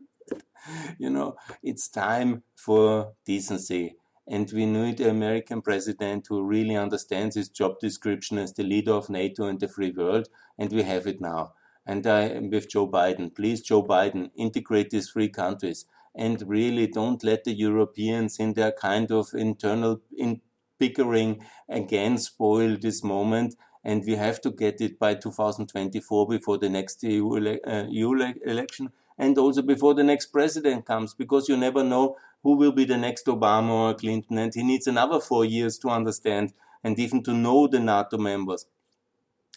you 0.99 1.11
know, 1.11 1.37
it's 1.63 1.89
time 1.89 2.43
for 2.57 3.13
decency. 3.27 3.97
And 4.27 4.51
we 4.53 4.65
need 4.67 5.01
an 5.01 5.11
American 5.11 5.61
president 5.63 6.27
who 6.29 6.43
really 6.43 6.77
understands 6.77 7.37
his 7.37 7.49
job 7.49 7.79
description 7.79 8.39
as 8.39 8.55
the 8.55 8.63
leader 8.63 8.93
of 8.93 9.11
NATO 9.11 9.47
and 9.47 9.61
the 9.61 9.69
free 9.69 9.91
world. 9.91 10.29
And 10.59 10.73
we 10.73 10.83
have 10.83 11.07
it 11.07 11.21
now. 11.21 11.55
And 11.87 12.07
I 12.07 12.23
am 12.23 12.51
with 12.51 12.71
Joe 12.71 12.89
Biden. 12.89 13.35
Please, 13.35 13.61
Joe 13.61 13.83
Biden, 13.83 14.31
integrate 14.35 14.91
these 14.91 15.11
three 15.11 15.29
countries 15.29 15.85
and 16.15 16.43
really 16.49 16.87
don't 16.87 17.23
let 17.25 17.45
the 17.45 17.53
Europeans 17.53 18.39
in 18.39 18.55
their 18.55 18.73
kind 18.73 19.11
of 19.11 19.35
internal 19.35 20.01
in 20.17 20.41
bickering 20.79 21.45
again 21.69 22.19
spoil 22.19 22.77
this 22.77 23.03
moment. 23.03 23.57
And 23.83 24.03
we 24.07 24.15
have 24.15 24.41
to 24.43 24.51
get 24.51 24.81
it 24.81 24.99
by 24.99 25.15
2024 25.15 26.27
before 26.27 26.57
the 26.57 26.71
next 26.71 27.03
EU, 27.03 27.37
ele- 27.37 27.61
uh, 27.67 27.85
EU 27.89 28.13
election 28.47 28.93
and 29.19 29.37
also 29.39 29.63
before 29.63 29.95
the 29.95 30.03
next 30.03 30.27
president 30.27 30.87
comes 30.87 31.15
because 31.15 31.49
you 31.49 31.57
never 31.57 31.85
know 31.85 32.17
who 32.45 32.57
will 32.57 32.73
be 32.73 32.85
the 32.85 32.97
next 32.97 33.27
Obama 33.27 33.71
or 33.71 33.95
Clinton, 33.95 34.39
and 34.39 34.55
he 34.55 34.63
needs 34.63 34.87
another 34.87 35.19
four 35.19 35.45
years 35.45 35.79
to 35.79 35.89
understand 35.89 36.53
and 36.85 36.99
even 36.99 37.23
to 37.25 37.33
know 37.33 37.67
the 37.67 37.81
NATO 37.81 38.19
members. 38.19 38.67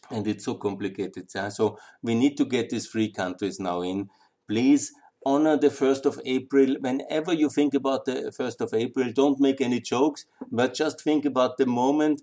And 0.09 0.25
it's 0.25 0.45
so 0.45 0.55
complicated. 0.55 1.29
So 1.29 1.77
we 2.01 2.15
need 2.15 2.37
to 2.37 2.45
get 2.45 2.69
these 2.69 2.87
three 2.87 3.11
countries 3.11 3.59
now 3.59 3.81
in. 3.81 4.09
Please 4.47 4.93
honor 5.25 5.57
the 5.57 5.67
1st 5.67 6.05
of 6.05 6.21
April. 6.25 6.77
Whenever 6.79 7.33
you 7.33 7.49
think 7.49 7.73
about 7.73 8.05
the 8.05 8.31
1st 8.39 8.61
of 8.61 8.73
April, 8.73 9.11
don't 9.11 9.41
make 9.41 9.59
any 9.59 9.81
jokes, 9.81 10.25
but 10.49 10.73
just 10.73 11.01
think 11.01 11.25
about 11.25 11.57
the 11.57 11.65
moment 11.65 12.21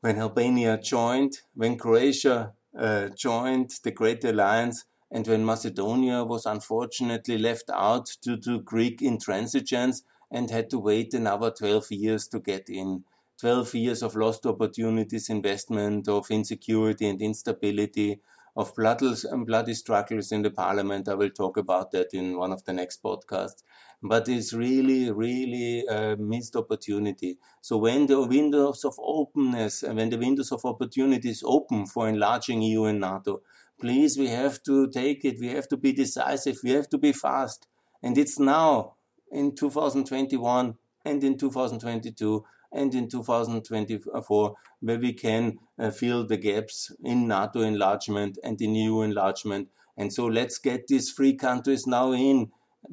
when 0.00 0.18
Albania 0.18 0.78
joined, 0.78 1.40
when 1.54 1.76
Croatia 1.76 2.54
uh, 2.78 3.08
joined 3.08 3.70
the 3.84 3.90
Great 3.90 4.24
Alliance, 4.24 4.86
and 5.10 5.26
when 5.26 5.44
Macedonia 5.44 6.24
was 6.24 6.46
unfortunately 6.46 7.38
left 7.38 7.70
out 7.72 8.10
due 8.22 8.36
to 8.38 8.60
Greek 8.60 9.00
intransigence 9.00 10.02
and 10.30 10.50
had 10.50 10.70
to 10.70 10.78
wait 10.78 11.14
another 11.14 11.50
12 11.50 11.92
years 11.92 12.26
to 12.28 12.40
get 12.40 12.68
in. 12.68 13.04
12 13.40 13.74
years 13.74 14.02
of 14.02 14.16
lost 14.16 14.46
opportunities, 14.46 15.28
investment, 15.28 16.08
of 16.08 16.30
insecurity 16.30 17.08
and 17.08 17.20
instability, 17.20 18.20
of 18.56 18.72
bloody 18.74 19.74
struggles 19.74 20.30
in 20.30 20.42
the 20.42 20.50
parliament. 20.50 21.08
I 21.08 21.14
will 21.14 21.30
talk 21.30 21.56
about 21.56 21.90
that 21.90 22.14
in 22.14 22.38
one 22.38 22.52
of 22.52 22.64
the 22.64 22.72
next 22.72 23.02
podcasts. 23.02 23.62
But 24.02 24.28
it's 24.28 24.52
really, 24.52 25.10
really 25.10 25.84
a 25.86 26.16
missed 26.16 26.54
opportunity. 26.54 27.38
So 27.60 27.78
when 27.78 28.06
the 28.06 28.22
windows 28.22 28.84
of 28.84 28.94
openness, 28.98 29.82
when 29.82 30.10
the 30.10 30.18
windows 30.18 30.52
of 30.52 30.64
opportunities 30.64 31.42
open 31.44 31.86
for 31.86 32.08
enlarging 32.08 32.62
EU 32.62 32.84
and 32.84 33.00
NATO, 33.00 33.40
please, 33.84 34.16
we 34.16 34.28
have 34.28 34.62
to 34.62 34.88
take 34.88 35.26
it. 35.26 35.38
We 35.38 35.48
have 35.48 35.68
to 35.68 35.76
be 35.76 35.92
decisive. 35.92 36.56
We 36.64 36.70
have 36.70 36.88
to 36.88 36.96
be 36.96 37.12
fast. 37.12 37.66
And 38.02 38.16
it's 38.16 38.38
now 38.38 38.94
in 39.30 39.54
2021 39.54 40.74
and 41.04 41.22
in 41.22 41.36
2022 41.36 42.44
and 42.72 42.94
in 42.94 43.10
2024 43.10 44.54
where 44.80 44.98
we 44.98 45.12
can 45.12 45.58
uh, 45.78 45.90
fill 45.90 46.26
the 46.26 46.38
gaps 46.38 46.92
in 47.04 47.28
NATO 47.28 47.60
enlargement 47.60 48.38
and 48.42 48.58
in 48.62 48.74
EU 48.74 49.02
enlargement. 49.02 49.68
And 49.98 50.10
so 50.10 50.24
let's 50.24 50.56
get 50.56 50.86
these 50.86 51.12
three 51.12 51.34
countries 51.34 51.86
now 51.86 52.12
in 52.12 52.52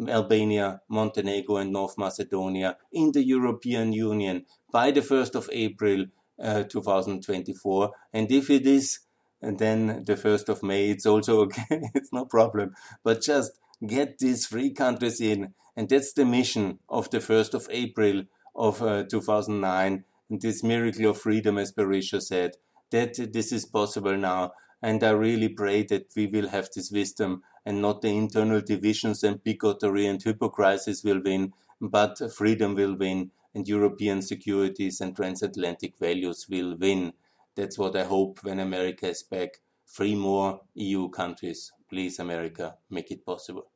Albania, 0.09 0.81
Montenegro, 0.89 1.55
and 1.55 1.71
North 1.71 1.97
Macedonia 1.97 2.75
in 2.91 3.13
the 3.13 3.23
European 3.23 3.93
Union 3.93 4.45
by 4.73 4.91
the 4.91 5.01
1st 5.01 5.35
of 5.35 5.49
April 5.53 6.07
uh, 6.37 6.63
2024. 6.63 7.91
And 8.11 8.29
if 8.29 8.49
it 8.49 8.67
is 8.67 8.99
and 9.41 9.57
then 9.59 10.03
the 10.05 10.15
1st 10.15 10.49
of 10.49 10.63
May, 10.63 10.89
it's 10.89 11.05
also 11.05 11.41
okay. 11.45 11.89
it's 11.93 12.13
no 12.13 12.25
problem. 12.25 12.75
But 13.03 13.21
just 13.21 13.51
get 13.85 14.19
these 14.19 14.47
three 14.47 14.71
countries 14.71 15.19
in. 15.19 15.53
And 15.75 15.89
that's 15.89 16.13
the 16.13 16.25
mission 16.25 16.79
of 16.89 17.09
the 17.09 17.19
1st 17.19 17.53
of 17.53 17.67
April 17.69 18.23
of 18.55 18.81
uh, 18.81 19.03
2009. 19.03 20.03
And 20.29 20.41
this 20.41 20.63
miracle 20.63 21.07
of 21.07 21.19
freedom, 21.19 21.57
as 21.57 21.73
Berisha 21.73 22.21
said, 22.21 22.57
that 22.91 23.15
this 23.33 23.51
is 23.51 23.65
possible 23.65 24.17
now. 24.17 24.51
And 24.81 25.03
I 25.03 25.11
really 25.11 25.49
pray 25.49 25.83
that 25.83 26.11
we 26.15 26.27
will 26.27 26.49
have 26.49 26.69
this 26.75 26.91
wisdom 26.91 27.43
and 27.65 27.81
not 27.81 28.01
the 28.01 28.09
internal 28.09 28.61
divisions 28.61 29.23
and 29.23 29.43
bigotry 29.43 30.07
and 30.07 30.21
hypocrisy 30.21 30.93
will 31.03 31.21
win, 31.23 31.53
but 31.79 32.17
freedom 32.33 32.75
will 32.75 32.95
win 32.95 33.31
and 33.53 33.67
European 33.67 34.21
securities 34.21 35.01
and 35.01 35.15
transatlantic 35.15 35.97
values 35.99 36.47
will 36.49 36.75
win. 36.77 37.13
That's 37.55 37.77
what 37.77 37.95
I 37.95 38.03
hope 38.03 38.43
when 38.43 38.59
America 38.59 39.07
is 39.07 39.23
back. 39.23 39.61
Three 39.87 40.15
more 40.15 40.61
EU 40.75 41.09
countries. 41.09 41.71
Please, 41.89 42.19
America, 42.19 42.77
make 42.89 43.11
it 43.11 43.25
possible. 43.25 43.71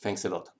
Thanks 0.00 0.24
a 0.24 0.30
lot. 0.30 0.53